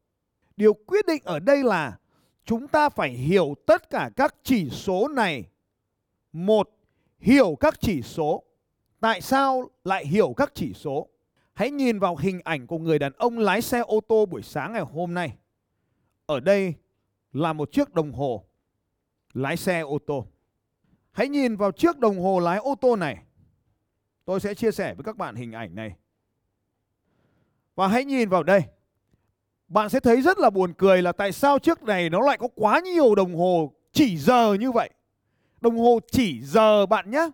Điều 0.55 0.73
quyết 0.73 1.05
định 1.05 1.21
ở 1.25 1.39
đây 1.39 1.63
là 1.63 1.97
chúng 2.45 2.67
ta 2.67 2.89
phải 2.89 3.09
hiểu 3.09 3.55
tất 3.65 3.89
cả 3.89 4.09
các 4.15 4.35
chỉ 4.43 4.69
số 4.69 5.07
này. 5.07 5.45
Một, 6.33 6.69
hiểu 7.19 7.57
các 7.59 7.79
chỉ 7.79 8.01
số. 8.01 8.43
Tại 8.99 9.21
sao 9.21 9.69
lại 9.83 10.05
hiểu 10.05 10.33
các 10.37 10.51
chỉ 10.55 10.73
số? 10.73 11.07
Hãy 11.53 11.71
nhìn 11.71 11.99
vào 11.99 12.15
hình 12.15 12.41
ảnh 12.43 12.67
của 12.67 12.77
người 12.77 12.99
đàn 12.99 13.13
ông 13.13 13.39
lái 13.39 13.61
xe 13.61 13.79
ô 13.79 14.01
tô 14.07 14.25
buổi 14.25 14.41
sáng 14.41 14.73
ngày 14.73 14.83
hôm 14.93 15.13
nay. 15.13 15.37
Ở 16.25 16.39
đây 16.39 16.73
là 17.33 17.53
một 17.53 17.71
chiếc 17.71 17.93
đồng 17.93 18.11
hồ 18.11 18.45
lái 19.33 19.57
xe 19.57 19.79
ô 19.79 19.99
tô. 20.07 20.27
Hãy 21.11 21.27
nhìn 21.27 21.55
vào 21.55 21.71
chiếc 21.71 21.99
đồng 21.99 22.19
hồ 22.19 22.39
lái 22.39 22.57
ô 22.57 22.75
tô 22.81 22.95
này. 22.95 23.23
Tôi 24.25 24.39
sẽ 24.39 24.53
chia 24.53 24.71
sẻ 24.71 24.93
với 24.93 25.03
các 25.03 25.17
bạn 25.17 25.35
hình 25.35 25.51
ảnh 25.51 25.75
này. 25.75 25.95
Và 27.77 27.87
hãy 27.87 28.05
nhìn 28.05 28.29
vào 28.29 28.43
đây. 28.43 28.61
Bạn 29.67 29.89
sẽ 29.89 29.99
thấy 29.99 30.21
rất 30.21 30.39
là 30.39 30.49
buồn 30.49 30.73
cười 30.77 31.01
là 31.01 31.11
tại 31.11 31.31
sao 31.31 31.59
trước 31.59 31.83
này 31.83 32.09
nó 32.09 32.21
lại 32.21 32.37
có 32.37 32.47
quá 32.55 32.79
nhiều 32.79 33.15
đồng 33.15 33.35
hồ 33.35 33.73
chỉ 33.91 34.17
giờ 34.17 34.53
như 34.53 34.71
vậy. 34.71 34.89
Đồng 35.61 35.77
hồ 35.77 35.99
chỉ 36.11 36.41
giờ 36.41 36.85
bạn 36.85 37.11
nhé. 37.11 37.29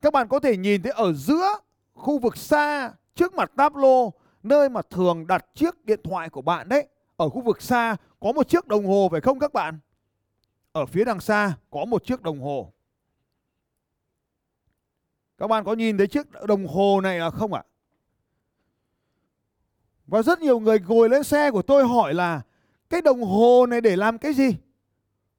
Các 0.00 0.12
bạn 0.12 0.28
có 0.28 0.40
thể 0.40 0.56
nhìn 0.56 0.82
thấy 0.82 0.92
ở 0.92 1.12
giữa 1.12 1.58
khu 1.94 2.18
vực 2.18 2.36
xa 2.36 2.92
trước 3.14 3.34
mặt 3.34 3.52
tablo, 3.56 4.10
nơi 4.42 4.68
mà 4.68 4.82
thường 4.90 5.26
đặt 5.26 5.46
chiếc 5.54 5.84
điện 5.84 6.00
thoại 6.04 6.30
của 6.30 6.42
bạn 6.42 6.68
đấy. 6.68 6.86
Ở 7.16 7.28
khu 7.28 7.40
vực 7.40 7.62
xa 7.62 7.96
có 8.20 8.32
một 8.32 8.48
chiếc 8.48 8.66
đồng 8.66 8.86
hồ, 8.86 9.08
phải 9.10 9.20
không 9.20 9.38
các 9.38 9.52
bạn? 9.52 9.78
Ở 10.72 10.86
phía 10.86 11.04
đằng 11.04 11.20
xa 11.20 11.52
có 11.70 11.84
một 11.84 12.04
chiếc 12.04 12.22
đồng 12.22 12.40
hồ. 12.40 12.72
Các 15.38 15.46
bạn 15.46 15.64
có 15.64 15.74
nhìn 15.74 15.98
thấy 15.98 16.06
chiếc 16.06 16.26
đồng 16.46 16.66
hồ 16.66 17.00
này 17.00 17.18
là 17.18 17.30
không 17.30 17.52
ạ? 17.52 17.62
Và 20.08 20.22
rất 20.22 20.40
nhiều 20.40 20.60
người 20.60 20.80
ngồi 20.80 21.08
lên 21.08 21.24
xe 21.24 21.50
của 21.50 21.62
tôi 21.62 21.84
hỏi 21.84 22.14
là 22.14 22.40
cái 22.90 23.02
đồng 23.02 23.22
hồ 23.22 23.66
này 23.66 23.80
để 23.80 23.96
làm 23.96 24.18
cái 24.18 24.34
gì? 24.34 24.56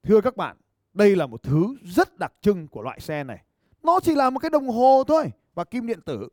Thưa 0.04 0.22
các 0.22 0.38
bạn, 0.38 0.58
đây 0.94 1.16
là 1.16 1.28
một 1.28 1.44
thứ 1.44 1.76
rất 1.84 2.20
đặc 2.20 2.34
trưng 2.42 2.68
của 2.68 2.82
loại 2.82 3.00
xe 3.00 3.24
này. 3.24 3.44
Nó 3.84 4.00
chỉ 4.04 4.16
là 4.16 4.30
một 4.30 4.40
cái 4.40 4.50
đồng 4.50 4.68
hồ 4.68 5.04
thôi 5.08 5.32
và 5.54 5.64
kim 5.64 5.88
điện 5.88 6.00
tử. 6.02 6.28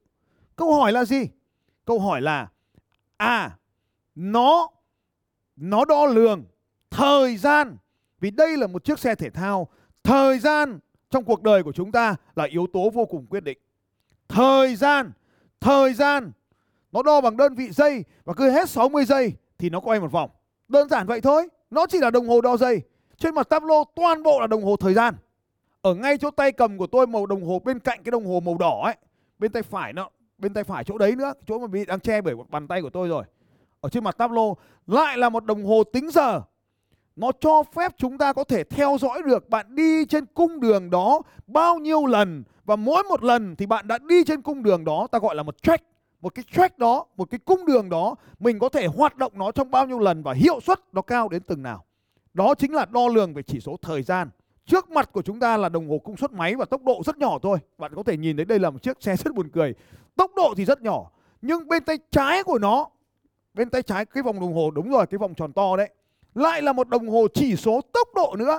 Câu 0.57 0.75
hỏi 0.75 0.93
là 0.93 1.05
gì? 1.05 1.29
Câu 1.85 2.01
hỏi 2.01 2.21
là 2.21 2.49
à 3.17 3.57
nó 4.15 4.71
nó 5.57 5.85
đo 5.85 6.07
lường 6.07 6.45
thời 6.91 7.37
gian 7.37 7.77
vì 8.21 8.31
đây 8.31 8.57
là 8.57 8.67
một 8.67 8.85
chiếc 8.85 8.99
xe 8.99 9.15
thể 9.15 9.31
thao, 9.31 9.69
thời 10.03 10.39
gian 10.39 10.79
trong 11.11 11.25
cuộc 11.25 11.43
đời 11.43 11.63
của 11.63 11.73
chúng 11.73 11.93
ta 11.93 12.17
là 12.37 12.45
yếu 12.45 12.67
tố 12.73 12.91
vô 12.91 13.05
cùng 13.05 13.27
quyết 13.27 13.45
định. 13.45 13.59
Thời 14.29 14.77
gian, 14.77 15.13
thời 15.61 15.95
gian 15.95 16.33
nó 16.97 17.03
đo 17.03 17.21
bằng 17.21 17.37
đơn 17.37 17.55
vị 17.55 17.71
giây 17.71 18.05
và 18.25 18.35
cứ 18.35 18.51
hết 18.51 18.71
60 18.71 19.05
giây 19.05 19.33
thì 19.59 19.71
nó 19.71 19.81
quay 19.81 20.01
một 20.01 20.13
vòng. 20.13 20.31
Đơn 20.69 20.89
giản 20.89 21.07
vậy 21.07 21.21
thôi. 21.21 21.49
Nó 21.71 21.87
chỉ 21.87 21.99
là 21.99 22.11
đồng 22.11 22.29
hồ 22.29 22.41
đo 22.41 22.57
giây. 22.57 22.83
Trên 23.19 23.35
mặt 23.35 23.49
tablo 23.49 23.85
toàn 23.95 24.23
bộ 24.23 24.41
là 24.41 24.47
đồng 24.47 24.65
hồ 24.65 24.77
thời 24.77 24.95
gian. 24.95 25.15
Ở 25.83 25.95
ngay 25.95 26.19
chỗ 26.19 26.31
tay 26.31 26.53
cầm 26.53 26.79
của 26.79 26.87
tôi 26.87 27.07
màu 27.07 27.27
đồng 27.27 27.45
hồ 27.45 27.59
bên 27.65 27.79
cạnh 27.79 28.03
cái 28.05 28.11
đồng 28.11 28.27
hồ 28.27 28.41
màu 28.41 28.57
đỏ 28.59 28.81
ấy, 28.85 28.95
bên 29.39 29.53
tay 29.53 29.63
phải 29.63 29.93
nó 29.93 30.11
bên 30.39 30.55
tay 30.55 30.65
phải 30.65 30.85
chỗ 30.85 30.99
đấy 30.99 31.17
nữa, 31.17 31.33
chỗ 31.47 31.59
mà 31.59 31.67
bị 31.67 31.85
đang 31.85 32.01
che 32.01 32.21
bởi 32.21 32.35
bàn 32.51 32.69
tay 32.69 32.83
của 32.83 32.91
tôi 32.91 33.09
rồi. 33.09 33.25
Ở 33.81 33.89
trên 33.89 34.05
mặt 34.05 34.19
tablo 34.19 34.43
lại 34.87 35.19
là 35.19 35.29
một 35.29 35.45
đồng 35.45 35.65
hồ 35.65 35.85
tính 35.85 36.11
giờ. 36.11 36.43
Nó 37.17 37.33
cho 37.41 37.63
phép 37.75 37.93
chúng 37.99 38.19
ta 38.19 38.33
có 38.33 38.45
thể 38.45 38.65
theo 38.65 38.97
dõi 39.01 39.23
được 39.27 39.49
bạn 39.49 39.75
đi 39.75 40.05
trên 40.05 40.27
cung 40.27 40.61
đường 40.61 40.91
đó 40.91 41.23
bao 41.47 41.79
nhiêu 41.79 42.07
lần 42.07 42.45
và 42.65 42.77
mỗi 42.77 43.03
một 43.03 43.25
lần 43.25 43.57
thì 43.57 43.67
bạn 43.67 43.89
đã 43.89 43.99
đi 43.99 44.25
trên 44.25 44.43
cung 44.43 44.63
đường 44.63 44.85
đó 44.85 45.07
ta 45.13 45.19
gọi 45.19 45.35
là 45.35 45.43
một 45.43 45.63
track 45.63 45.85
một 46.21 46.35
cái 46.35 46.45
track 46.53 46.79
đó, 46.79 47.07
một 47.17 47.31
cái 47.31 47.41
cung 47.45 47.67
đường 47.67 47.89
đó 47.89 48.15
mình 48.39 48.59
có 48.59 48.69
thể 48.69 48.87
hoạt 48.87 49.17
động 49.17 49.33
nó 49.35 49.53
trong 49.53 49.71
bao 49.71 49.87
nhiêu 49.87 49.99
lần 49.99 50.23
và 50.23 50.33
hiệu 50.33 50.61
suất 50.61 50.81
nó 50.93 51.03
cao 51.03 51.29
đến 51.29 51.43
từng 51.43 51.63
nào. 51.63 51.85
Đó 52.35 52.55
chính 52.55 52.75
là 52.75 52.85
đo 52.85 53.09
lường 53.09 53.35
về 53.35 53.43
chỉ 53.43 53.61
số 53.61 53.77
thời 53.83 54.03
gian. 54.03 54.31
Trước 54.67 54.91
mặt 54.91 55.13
của 55.13 55.23
chúng 55.23 55.41
ta 55.41 55.57
là 55.57 55.69
đồng 55.69 55.89
hồ 55.89 55.99
công 55.99 56.17
suất 56.17 56.33
máy 56.33 56.55
và 56.55 56.65
tốc 56.65 56.83
độ 56.85 57.03
rất 57.05 57.19
nhỏ 57.19 57.39
thôi. 57.43 57.59
Bạn 57.79 57.95
có 57.95 58.03
thể 58.03 58.17
nhìn 58.17 58.37
thấy 58.37 58.45
đây 58.45 58.59
là 58.59 58.71
một 58.71 58.83
chiếc 58.83 59.03
xe 59.03 59.17
rất 59.17 59.35
buồn 59.35 59.49
cười. 59.49 59.75
Tốc 60.17 60.31
độ 60.37 60.55
thì 60.57 60.65
rất 60.65 60.83
nhỏ, 60.83 61.11
nhưng 61.43 61.69
bên 61.69 61.85
tay 61.85 61.99
trái 62.11 62.43
của 62.43 62.59
nó, 62.59 62.89
bên 63.55 63.71
tay 63.71 63.83
trái 63.83 64.07
cái 64.07 64.23
vòng 64.23 64.41
đồng 64.41 64.55
hồ 64.55 64.71
đúng 64.71 64.91
rồi, 64.91 65.07
cái 65.07 65.19
vòng 65.19 65.35
tròn 65.35 65.53
to 65.53 65.77
đấy, 65.77 65.91
lại 66.35 66.63
là 66.63 66.73
một 66.73 66.89
đồng 66.89 67.09
hồ 67.09 67.27
chỉ 67.35 67.57
số 67.57 67.81
tốc 67.93 68.09
độ 68.15 68.35
nữa. 68.39 68.59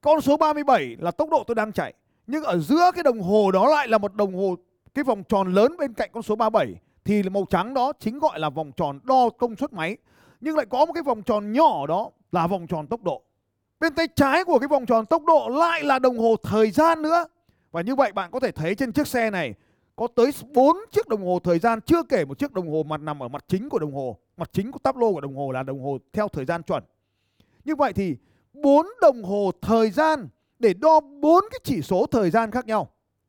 Con 0.00 0.20
số 0.20 0.36
37 0.36 0.96
là 1.00 1.10
tốc 1.10 1.28
độ 1.30 1.44
tôi 1.46 1.54
đang 1.54 1.72
chạy, 1.72 1.94
nhưng 2.26 2.44
ở 2.44 2.58
giữa 2.58 2.90
cái 2.94 3.02
đồng 3.02 3.20
hồ 3.20 3.50
đó 3.50 3.68
lại 3.68 3.88
là 3.88 3.98
một 3.98 4.14
đồng 4.14 4.34
hồ 4.34 4.56
cái 4.98 5.04
vòng 5.04 5.24
tròn 5.24 5.54
lớn 5.54 5.76
bên 5.78 5.94
cạnh 5.94 6.10
con 6.12 6.22
số 6.22 6.36
37 6.36 6.74
thì 7.04 7.22
màu 7.22 7.46
trắng 7.50 7.74
đó 7.74 7.92
chính 8.00 8.18
gọi 8.18 8.38
là 8.38 8.50
vòng 8.50 8.72
tròn 8.76 9.00
đo 9.04 9.28
công 9.28 9.56
suất 9.56 9.72
máy. 9.72 9.96
Nhưng 10.40 10.56
lại 10.56 10.66
có 10.66 10.86
một 10.86 10.92
cái 10.92 11.02
vòng 11.02 11.22
tròn 11.22 11.52
nhỏ 11.52 11.86
đó 11.86 12.10
là 12.32 12.46
vòng 12.46 12.66
tròn 12.66 12.86
tốc 12.86 13.02
độ. 13.02 13.22
Bên 13.80 13.94
tay 13.94 14.08
trái 14.16 14.44
của 14.44 14.58
cái 14.58 14.68
vòng 14.68 14.86
tròn 14.86 15.06
tốc 15.06 15.24
độ 15.24 15.48
lại 15.48 15.84
là 15.84 15.98
đồng 15.98 16.18
hồ 16.18 16.36
thời 16.42 16.70
gian 16.70 17.02
nữa. 17.02 17.24
Và 17.70 17.80
như 17.80 17.94
vậy 17.94 18.12
bạn 18.12 18.30
có 18.30 18.40
thể 18.40 18.50
thấy 18.50 18.74
trên 18.74 18.92
chiếc 18.92 19.06
xe 19.06 19.30
này 19.30 19.54
có 19.96 20.06
tới 20.16 20.30
4 20.54 20.76
chiếc 20.92 21.08
đồng 21.08 21.26
hồ 21.26 21.38
thời 21.44 21.58
gian, 21.58 21.80
chưa 21.80 22.02
kể 22.02 22.24
một 22.24 22.38
chiếc 22.38 22.52
đồng 22.52 22.72
hồ 22.72 22.82
mặt 22.82 23.00
nằm 23.00 23.22
ở 23.22 23.28
mặt 23.28 23.44
chính 23.48 23.68
của 23.68 23.78
đồng 23.78 23.94
hồ. 23.94 24.18
Mặt 24.36 24.50
chính 24.52 24.72
của 24.72 24.78
tablo 24.78 25.10
của 25.12 25.20
đồng 25.20 25.36
hồ 25.36 25.52
là 25.52 25.62
đồng 25.62 25.82
hồ 25.82 25.98
theo 26.12 26.28
thời 26.28 26.44
gian 26.44 26.62
chuẩn. 26.62 26.82
Như 27.64 27.74
vậy 27.74 27.92
thì 27.92 28.16
4 28.52 28.86
đồng 29.00 29.22
hồ 29.22 29.50
thời 29.62 29.90
gian 29.90 30.28
để 30.58 30.74
đo 30.74 31.00
4 31.00 31.44
cái 31.50 31.60
chỉ 31.64 31.82
số 31.82 32.06
thời 32.06 32.30
gian 32.30 32.50
khác 32.50 32.66
nhau. 32.66 32.88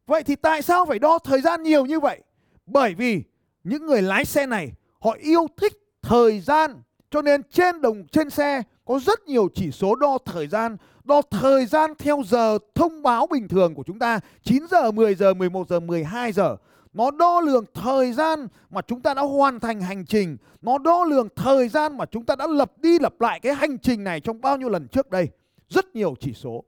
Vậy 0.09 0.23
thì 0.23 0.35
tại 0.35 0.61
sao 0.61 0.85
phải 0.85 0.99
đo 0.99 1.19
thời 1.19 1.41
gian 1.41 1.63
nhiều 1.63 1.85
như 1.85 1.99
vậy? 1.99 2.19
Bởi 2.65 2.93
vì 2.93 3.23
những 3.63 3.85
người 3.85 4.01
lái 4.01 4.25
xe 4.25 4.45
này 4.45 4.71
họ 4.99 5.15
yêu 5.19 5.47
thích 5.57 5.73
thời 6.01 6.39
gian 6.39 6.81
cho 7.11 7.21
nên 7.21 7.41
trên 7.51 7.81
đồng 7.81 8.07
trên 8.07 8.29
xe 8.29 8.63
có 8.85 8.99
rất 8.99 9.27
nhiều 9.27 9.49
chỉ 9.53 9.71
số 9.71 9.95
đo 9.95 10.17
thời 10.25 10.47
gian, 10.47 10.77
đo 11.03 11.21
thời 11.21 11.65
gian 11.65 11.93
theo 11.99 12.21
giờ 12.25 12.57
thông 12.75 13.01
báo 13.03 13.27
bình 13.27 13.47
thường 13.47 13.75
của 13.75 13.83
chúng 13.83 13.99
ta 13.99 14.19
9 14.43 14.63
giờ, 14.71 14.91
10 14.91 15.15
giờ, 15.15 15.33
11 15.33 15.69
giờ, 15.69 15.79
12 15.79 16.31
giờ. 16.31 16.57
Nó 16.93 17.11
đo 17.11 17.41
lường 17.41 17.65
thời 17.73 18.13
gian 18.13 18.47
mà 18.69 18.81
chúng 18.81 19.01
ta 19.01 19.13
đã 19.13 19.21
hoàn 19.21 19.59
thành 19.59 19.81
hành 19.81 20.05
trình, 20.05 20.37
nó 20.61 20.77
đo 20.77 21.03
lường 21.03 21.27
thời 21.35 21.69
gian 21.69 21.97
mà 21.97 22.05
chúng 22.05 22.25
ta 22.25 22.35
đã 22.35 22.47
lập 22.47 22.71
đi 22.77 22.99
lập 22.99 23.21
lại 23.21 23.39
cái 23.39 23.53
hành 23.53 23.77
trình 23.77 24.03
này 24.03 24.19
trong 24.19 24.41
bao 24.41 24.57
nhiêu 24.57 24.69
lần 24.69 24.87
trước 24.87 25.09
đây. 25.09 25.29
Rất 25.69 25.95
nhiều 25.95 26.15
chỉ 26.19 26.33
số. 26.33 26.63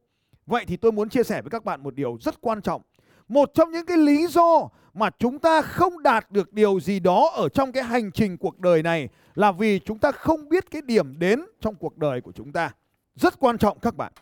Vậy 0.45 0.65
thì 0.67 0.77
tôi 0.77 0.91
muốn 0.91 1.09
chia 1.09 1.23
sẻ 1.23 1.41
với 1.41 1.49
các 1.49 1.65
bạn 1.65 1.83
một 1.83 1.95
điều 1.95 2.17
rất 2.21 2.41
quan 2.41 2.61
trọng 2.61 2.81
một 3.31 3.51
trong 3.53 3.71
những 3.71 3.85
cái 3.85 3.97
lý 3.97 4.27
do 4.27 4.69
mà 4.93 5.09
chúng 5.19 5.39
ta 5.39 5.61
không 5.61 6.03
đạt 6.03 6.31
được 6.31 6.53
điều 6.53 6.79
gì 6.79 6.99
đó 6.99 7.31
ở 7.35 7.49
trong 7.49 7.71
cái 7.71 7.83
hành 7.83 8.11
trình 8.11 8.37
cuộc 8.37 8.59
đời 8.59 8.83
này 8.83 9.09
là 9.35 9.51
vì 9.51 9.79
chúng 9.79 9.97
ta 9.97 10.11
không 10.11 10.49
biết 10.49 10.71
cái 10.71 10.81
điểm 10.81 11.19
đến 11.19 11.45
trong 11.61 11.75
cuộc 11.75 11.97
đời 11.97 12.21
của 12.21 12.31
chúng 12.31 12.51
ta. 12.51 12.71
Rất 13.15 13.39
quan 13.39 13.57
trọng 13.57 13.79
các 13.79 13.95
bạn. 13.95 14.13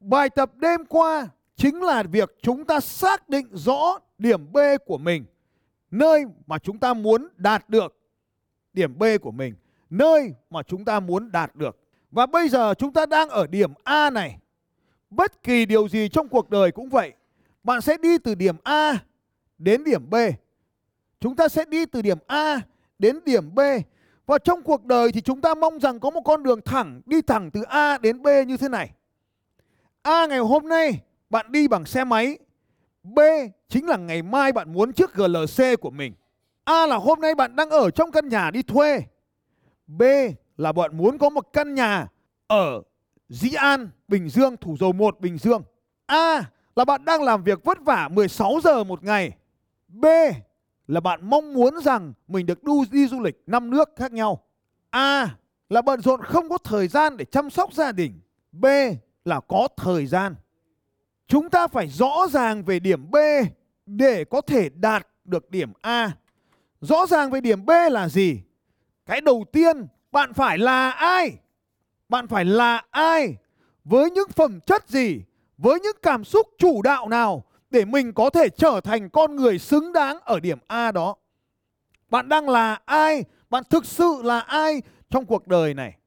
Bài 0.00 0.30
tập 0.30 0.50
đêm 0.56 0.84
qua 0.84 1.28
chính 1.56 1.82
là 1.82 2.02
việc 2.02 2.36
chúng 2.42 2.64
ta 2.64 2.80
xác 2.80 3.28
định 3.28 3.46
rõ 3.52 3.98
điểm 4.18 4.52
B 4.52 4.58
của 4.86 4.98
mình, 4.98 5.24
nơi 5.90 6.24
mà 6.46 6.58
chúng 6.58 6.78
ta 6.78 6.94
muốn 6.94 7.28
đạt 7.36 7.68
được. 7.68 7.96
Điểm 8.72 8.98
B 8.98 9.04
của 9.22 9.30
mình, 9.30 9.54
nơi 9.90 10.34
mà 10.50 10.62
chúng 10.62 10.84
ta 10.84 11.00
muốn 11.00 11.32
đạt 11.32 11.56
được. 11.56 11.78
Và 12.10 12.26
bây 12.26 12.48
giờ 12.48 12.74
chúng 12.74 12.92
ta 12.92 13.06
đang 13.06 13.28
ở 13.28 13.46
điểm 13.46 13.72
A 13.84 14.10
này. 14.10 14.38
Bất 15.10 15.42
kỳ 15.42 15.66
điều 15.66 15.88
gì 15.88 16.08
trong 16.08 16.28
cuộc 16.28 16.50
đời 16.50 16.72
cũng 16.72 16.88
vậy, 16.88 17.12
bạn 17.62 17.80
sẽ 17.80 17.96
đi 17.96 18.18
từ 18.18 18.34
điểm 18.34 18.56
A 18.64 18.98
đến 19.58 19.84
điểm 19.84 20.10
B. 20.10 20.14
Chúng 21.20 21.36
ta 21.36 21.48
sẽ 21.48 21.64
đi 21.64 21.86
từ 21.86 22.02
điểm 22.02 22.18
A 22.26 22.60
đến 22.98 23.20
điểm 23.24 23.54
B. 23.54 23.60
Và 24.26 24.38
trong 24.38 24.62
cuộc 24.62 24.84
đời 24.84 25.12
thì 25.12 25.20
chúng 25.20 25.40
ta 25.40 25.54
mong 25.54 25.80
rằng 25.80 26.00
có 26.00 26.10
một 26.10 26.20
con 26.24 26.42
đường 26.42 26.60
thẳng, 26.64 27.00
đi 27.06 27.22
thẳng 27.22 27.50
từ 27.50 27.62
A 27.62 27.98
đến 27.98 28.22
B 28.22 28.26
như 28.46 28.56
thế 28.56 28.68
này. 28.68 28.90
A 30.02 30.26
ngày 30.26 30.38
hôm 30.38 30.68
nay 30.68 31.00
bạn 31.30 31.52
đi 31.52 31.68
bằng 31.68 31.84
xe 31.84 32.04
máy. 32.04 32.38
B 33.02 33.20
chính 33.68 33.86
là 33.86 33.96
ngày 33.96 34.22
mai 34.22 34.52
bạn 34.52 34.72
muốn 34.72 34.92
chiếc 34.92 35.14
GLC 35.14 35.80
của 35.80 35.90
mình. 35.90 36.12
A 36.64 36.86
là 36.86 36.96
hôm 36.96 37.20
nay 37.20 37.34
bạn 37.34 37.56
đang 37.56 37.70
ở 37.70 37.90
trong 37.90 38.12
căn 38.12 38.28
nhà 38.28 38.50
đi 38.50 38.62
thuê. 38.62 39.02
B 39.86 40.02
là 40.56 40.72
bạn 40.72 40.96
muốn 40.96 41.18
có 41.18 41.30
một 41.30 41.52
căn 41.52 41.74
nhà 41.74 42.08
ở 42.46 42.82
Dĩ 43.28 43.52
An, 43.52 43.90
Bình 44.08 44.28
Dương, 44.28 44.56
Thủ 44.56 44.76
Dầu 44.80 44.92
Một, 44.92 45.20
Bình 45.20 45.38
Dương. 45.38 45.62
A 46.06 46.44
là 46.76 46.84
bạn 46.84 47.04
đang 47.04 47.22
làm 47.22 47.44
việc 47.44 47.64
vất 47.64 47.78
vả 47.80 48.08
16 48.12 48.60
giờ 48.64 48.84
một 48.84 49.04
ngày. 49.04 49.32
B 49.88 50.06
là 50.88 51.00
bạn 51.00 51.30
mong 51.30 51.54
muốn 51.54 51.80
rằng 51.80 52.12
mình 52.28 52.46
được 52.46 52.62
đu 52.62 52.84
đi 52.90 53.06
du 53.06 53.20
lịch 53.20 53.42
năm 53.46 53.70
nước 53.70 53.90
khác 53.96 54.12
nhau. 54.12 54.42
A 54.90 55.36
là 55.68 55.82
bận 55.82 56.00
rộn 56.00 56.22
không 56.22 56.48
có 56.48 56.58
thời 56.58 56.88
gian 56.88 57.16
để 57.16 57.24
chăm 57.24 57.50
sóc 57.50 57.72
gia 57.72 57.92
đình. 57.92 58.20
B 58.52 58.66
là 59.24 59.40
có 59.40 59.68
thời 59.76 60.06
gian. 60.06 60.34
Chúng 61.26 61.50
ta 61.50 61.66
phải 61.66 61.88
rõ 61.88 62.26
ràng 62.30 62.64
về 62.64 62.80
điểm 62.80 63.10
B 63.10 63.16
để 63.86 64.24
có 64.24 64.40
thể 64.40 64.68
đạt 64.68 65.06
được 65.24 65.50
điểm 65.50 65.72
A. 65.80 66.12
Rõ 66.80 67.06
ràng 67.06 67.30
về 67.30 67.40
điểm 67.40 67.66
B 67.66 67.70
là 67.90 68.08
gì? 68.08 68.40
Cái 69.06 69.20
đầu 69.20 69.44
tiên, 69.52 69.86
bạn 70.12 70.34
phải 70.34 70.58
là 70.58 70.90
ai? 70.90 71.30
Bạn 72.08 72.28
phải 72.28 72.44
là 72.44 72.82
ai? 72.90 73.36
Với 73.84 74.10
những 74.10 74.28
phẩm 74.28 74.60
chất 74.66 74.88
gì? 74.88 75.22
Với 75.62 75.80
những 75.80 75.96
cảm 76.02 76.24
xúc 76.24 76.46
chủ 76.58 76.82
đạo 76.82 77.08
nào 77.08 77.44
để 77.70 77.84
mình 77.84 78.12
có 78.12 78.30
thể 78.30 78.48
trở 78.48 78.80
thành 78.84 79.10
con 79.10 79.36
người 79.36 79.58
xứng 79.58 79.92
đáng 79.92 80.20
ở 80.24 80.40
điểm 80.40 80.58
A 80.66 80.92
đó. 80.92 81.16
Bạn 82.08 82.28
đang 82.28 82.48
là 82.48 82.78
ai? 82.84 83.24
Bạn 83.50 83.64
thực 83.70 83.84
sự 83.84 84.20
là 84.24 84.40
ai 84.40 84.82
trong 85.10 85.26
cuộc 85.26 85.46
đời 85.46 85.74
này? 85.74 85.98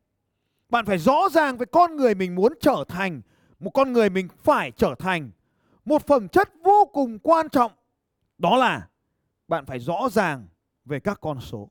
Bạn 0.69 0.85
phải 0.85 0.97
rõ 0.97 1.29
ràng 1.31 1.57
về 1.57 1.65
con 1.65 1.95
người 1.95 2.15
mình 2.15 2.35
muốn 2.35 2.53
trở 2.61 2.83
thành, 2.87 3.21
một 3.59 3.69
con 3.69 3.93
người 3.93 4.09
mình 4.09 4.27
phải 4.43 4.71
trở 4.71 4.95
thành. 4.99 5.31
Một 5.85 6.07
phẩm 6.07 6.27
chất 6.27 6.49
vô 6.63 6.89
cùng 6.93 7.19
quan 7.19 7.49
trọng 7.49 7.71
đó 8.37 8.57
là 8.57 8.87
bạn 9.47 9.65
phải 9.65 9.79
rõ 9.79 10.09
ràng 10.11 10.47
về 10.85 10.99
các 10.99 11.17
con 11.21 11.41
số. 11.41 11.69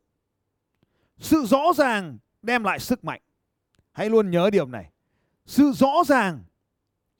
Sự 1.18 1.44
rõ 1.44 1.72
ràng 1.76 2.18
đem 2.42 2.64
lại 2.64 2.78
sức 2.78 3.04
mạnh. 3.04 3.20
Hãy 3.92 4.10
luôn 4.10 4.30
nhớ 4.30 4.50
điều 4.50 4.66
này. 4.66 4.90
Sự 5.46 5.72
rõ 5.72 5.92
ràng 6.06 6.44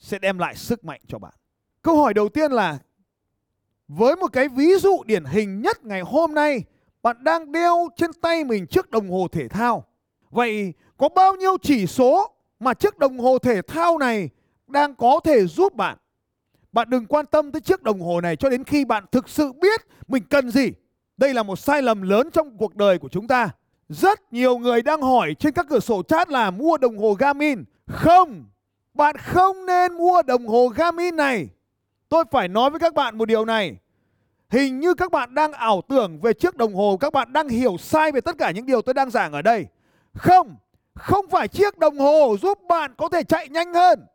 sẽ 0.01 0.19
đem 0.19 0.39
lại 0.39 0.57
sức 0.57 0.85
mạnh 0.85 1.01
cho 1.07 1.19
bạn. 1.19 1.35
Câu 1.83 1.97
hỏi 1.97 2.15
đầu 2.15 2.29
tiên 2.29 2.53
là 2.53 2.79
Với 3.89 4.17
một 4.17 4.33
cái 4.33 4.49
ví 4.49 4.75
dụ 4.81 5.03
điển 5.07 5.25
hình 5.25 5.61
nhất 5.61 5.85
ngày 5.85 6.01
hôm 6.01 6.35
nay, 6.35 6.65
bạn 7.03 7.25
đang 7.25 7.53
đeo 7.53 7.89
trên 7.97 8.13
tay 8.13 8.45
mình 8.45 8.67
chiếc 8.67 8.91
đồng 8.91 9.11
hồ 9.11 9.29
thể 9.33 9.49
thao. 9.49 9.85
Vậy 10.31 10.73
có 10.97 11.09
bao 11.09 11.37
nhiêu 11.37 11.57
chỉ 11.63 11.87
số 11.87 12.35
mà 12.61 12.75
chiếc 12.75 12.99
đồng 12.99 13.19
hồ 13.19 13.39
thể 13.39 13.63
thao 13.63 13.99
này 13.99 14.31
đang 14.67 14.95
có 14.95 15.21
thể 15.25 15.47
giúp 15.47 15.75
bạn? 15.75 15.99
Bạn 16.73 16.91
đừng 16.91 17.07
quan 17.07 17.27
tâm 17.27 17.53
tới 17.53 17.61
chiếc 17.61 17.83
đồng 17.83 18.01
hồ 18.01 18.21
này 18.21 18.37
cho 18.37 18.51
đến 18.51 18.65
khi 18.65 18.85
bạn 18.85 19.05
thực 19.13 19.29
sự 19.29 19.53
biết 19.53 19.81
mình 20.09 20.23
cần 20.31 20.51
gì. 20.51 20.73
Đây 21.17 21.35
là 21.35 21.43
một 21.43 21.57
sai 21.57 21.83
lầm 21.83 22.03
lớn 22.03 22.31
trong 22.33 22.57
cuộc 22.59 22.77
đời 22.77 22.99
của 22.99 23.09
chúng 23.09 23.29
ta. 23.29 23.51
Rất 23.89 24.33
nhiều 24.33 24.59
người 24.59 24.83
đang 24.83 25.03
hỏi 25.03 25.35
trên 25.39 25.53
các 25.53 25.67
cửa 25.69 25.81
sổ 25.81 26.03
chat 26.03 26.29
là 26.29 26.51
mua 26.51 26.77
đồng 26.77 26.99
hồ 26.99 27.15
Garmin. 27.15 27.65
Không, 27.87 28.45
bạn 28.95 29.17
không 29.17 29.67
nên 29.67 29.93
mua 29.93 30.23
đồng 30.23 30.47
hồ 30.47 30.69
Garmin 30.69 31.17
này. 31.17 31.49
Tôi 32.09 32.25
phải 32.31 32.49
nói 32.49 32.71
với 32.71 32.81
các 32.81 32.95
bạn 32.95 33.19
một 33.19 33.25
điều 33.25 33.45
này. 33.45 33.77
Hình 34.51 34.81
như 34.81 34.95
các 34.95 35.11
bạn 35.11 35.35
đang 35.35 35.53
ảo 35.53 35.83
tưởng 35.89 36.21
về 36.21 36.33
chiếc 36.33 36.57
đồng 36.57 36.75
hồ, 36.75 36.97
các 37.01 37.13
bạn 37.13 37.33
đang 37.33 37.49
hiểu 37.49 37.77
sai 37.79 38.13
về 38.13 38.21
tất 38.21 38.39
cả 38.39 38.51
những 38.51 38.67
điều 38.67 38.83
tôi 38.83 38.95
đang 38.95 39.11
giảng 39.11 39.33
ở 39.33 39.43
đây. 39.43 39.67
Không, 40.15 40.57
không 40.95 41.29
phải 41.31 41.49
chiếc 41.49 41.79
đồng 41.79 41.99
hồ 41.99 42.37
giúp 42.43 42.59
bạn 42.69 42.95
có 42.97 43.09
thể 43.09 43.23
chạy 43.23 43.49
nhanh 43.49 43.75
hơn. 43.75 44.07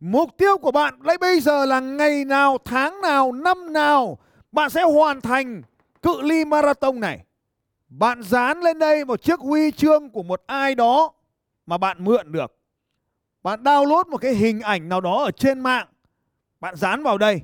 Mục 0.00 0.30
tiêu 0.36 0.58
của 0.58 0.70
bạn 0.70 0.98
lấy 1.02 1.18
bây 1.18 1.40
giờ 1.40 1.64
là 1.66 1.80
ngày 1.80 2.24
nào, 2.24 2.58
tháng 2.64 3.00
nào, 3.00 3.32
năm 3.32 3.72
nào 3.72 4.18
bạn 4.52 4.70
sẽ 4.70 4.82
hoàn 4.82 5.20
thành 5.20 5.62
cự 6.02 6.20
ly 6.22 6.44
marathon 6.44 7.00
này. 7.00 7.24
Bạn 7.88 8.22
dán 8.22 8.60
lên 8.60 8.78
đây 8.78 9.04
một 9.04 9.22
chiếc 9.22 9.40
huy 9.40 9.70
chương 9.70 10.10
của 10.10 10.22
một 10.22 10.42
ai 10.46 10.74
đó 10.74 11.12
mà 11.66 11.78
bạn 11.78 12.04
mượn 12.04 12.32
được. 12.32 12.57
Bạn 13.48 13.62
download 13.62 14.04
một 14.10 14.16
cái 14.16 14.34
hình 14.34 14.60
ảnh 14.60 14.88
nào 14.88 15.00
đó 15.00 15.24
ở 15.24 15.30
trên 15.30 15.60
mạng. 15.60 15.86
Bạn 16.60 16.76
dán 16.76 17.02
vào 17.02 17.18
đây. 17.18 17.40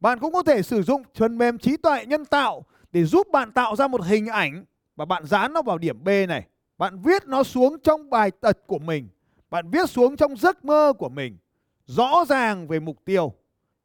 Bạn 0.00 0.18
cũng 0.18 0.32
có 0.32 0.42
thể 0.42 0.62
sử 0.62 0.82
dụng 0.82 1.02
phần 1.14 1.38
mềm 1.38 1.58
trí 1.58 1.76
tuệ 1.76 2.06
nhân 2.06 2.24
tạo 2.24 2.64
để 2.92 3.04
giúp 3.04 3.26
bạn 3.32 3.52
tạo 3.52 3.76
ra 3.76 3.88
một 3.88 4.04
hình 4.04 4.26
ảnh 4.26 4.64
và 4.96 5.04
bạn 5.04 5.24
dán 5.26 5.52
nó 5.52 5.62
vào 5.62 5.78
điểm 5.78 6.04
B 6.04 6.08
này. 6.28 6.46
Bạn 6.78 6.98
viết 7.02 7.26
nó 7.26 7.42
xuống 7.42 7.76
trong 7.82 8.10
bài 8.10 8.30
tật 8.30 8.58
của 8.66 8.78
mình. 8.78 9.08
Bạn 9.50 9.70
viết 9.70 9.90
xuống 9.90 10.16
trong 10.16 10.36
giấc 10.36 10.64
mơ 10.64 10.92
của 10.98 11.08
mình. 11.08 11.36
Rõ 11.86 12.24
ràng 12.28 12.68
về 12.68 12.80
mục 12.80 13.04
tiêu. 13.04 13.32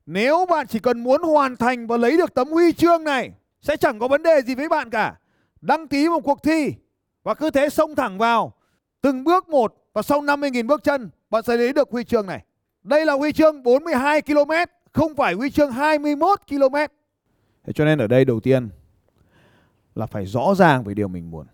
Nếu 0.05 0.45
bạn 0.49 0.67
chỉ 0.67 0.79
cần 0.79 1.03
muốn 1.03 1.23
hoàn 1.23 1.55
thành 1.55 1.87
và 1.87 1.97
lấy 1.97 2.17
được 2.17 2.33
tấm 2.33 2.49
huy 2.49 2.71
chương 2.71 3.03
này, 3.03 3.31
sẽ 3.61 3.77
chẳng 3.77 3.99
có 3.99 4.07
vấn 4.07 4.23
đề 4.23 4.41
gì 4.41 4.55
với 4.55 4.69
bạn 4.69 4.89
cả. 4.89 5.15
Đăng 5.61 5.87
ký 5.87 6.09
một 6.09 6.19
cuộc 6.23 6.43
thi 6.43 6.73
và 7.23 7.33
cứ 7.33 7.49
thế 7.49 7.69
xông 7.69 7.95
thẳng 7.95 8.17
vào 8.17 8.53
từng 9.01 9.23
bước 9.23 9.49
một 9.49 9.75
và 9.93 10.01
sau 10.01 10.21
50.000 10.21 10.67
bước 10.67 10.83
chân 10.83 11.09
bạn 11.33 11.43
sẽ 11.43 11.57
lấy 11.57 11.73
được 11.73 11.91
huy 11.91 12.03
chương 12.03 12.25
này. 12.25 12.45
Đây 12.83 13.05
là 13.05 13.13
huy 13.13 13.31
chương 13.31 13.63
42 13.63 14.21
km, 14.21 14.51
không 14.91 15.15
phải 15.15 15.33
huy 15.33 15.49
chương 15.49 15.71
21 15.71 16.39
km. 16.49 16.75
Thế 17.63 17.73
cho 17.73 17.85
nên 17.85 17.99
ở 17.99 18.07
đây 18.07 18.25
đầu 18.25 18.39
tiên 18.39 18.69
là 19.95 20.05
phải 20.05 20.25
rõ 20.25 20.55
ràng 20.55 20.83
về 20.83 20.93
điều 20.93 21.07
mình 21.07 21.31
muốn. 21.31 21.47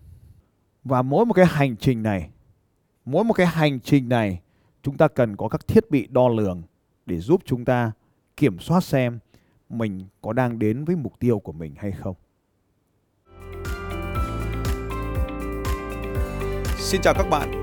Và 0.84 1.02
mỗi 1.02 1.26
một 1.26 1.34
cái 1.34 1.46
hành 1.46 1.76
trình 1.76 2.02
này, 2.02 2.30
mỗi 3.04 3.24
một 3.24 3.34
cái 3.34 3.46
hành 3.46 3.80
trình 3.80 4.08
này 4.08 4.40
chúng 4.82 4.96
ta 4.96 5.08
cần 5.08 5.36
có 5.36 5.48
các 5.48 5.68
thiết 5.68 5.90
bị 5.90 6.06
đo 6.10 6.28
lường 6.28 6.62
để 7.06 7.20
giúp 7.20 7.42
chúng 7.44 7.64
ta 7.64 7.92
kiểm 8.36 8.58
soát 8.58 8.84
xem 8.84 9.18
mình 9.68 10.06
có 10.22 10.32
đang 10.32 10.58
đến 10.58 10.84
với 10.84 10.96
mục 10.96 11.18
tiêu 11.18 11.38
của 11.38 11.52
mình 11.52 11.74
hay 11.76 11.92
không. 11.92 12.14
Xin 16.78 17.00
chào 17.02 17.14
các 17.14 17.26
bạn 17.30 17.62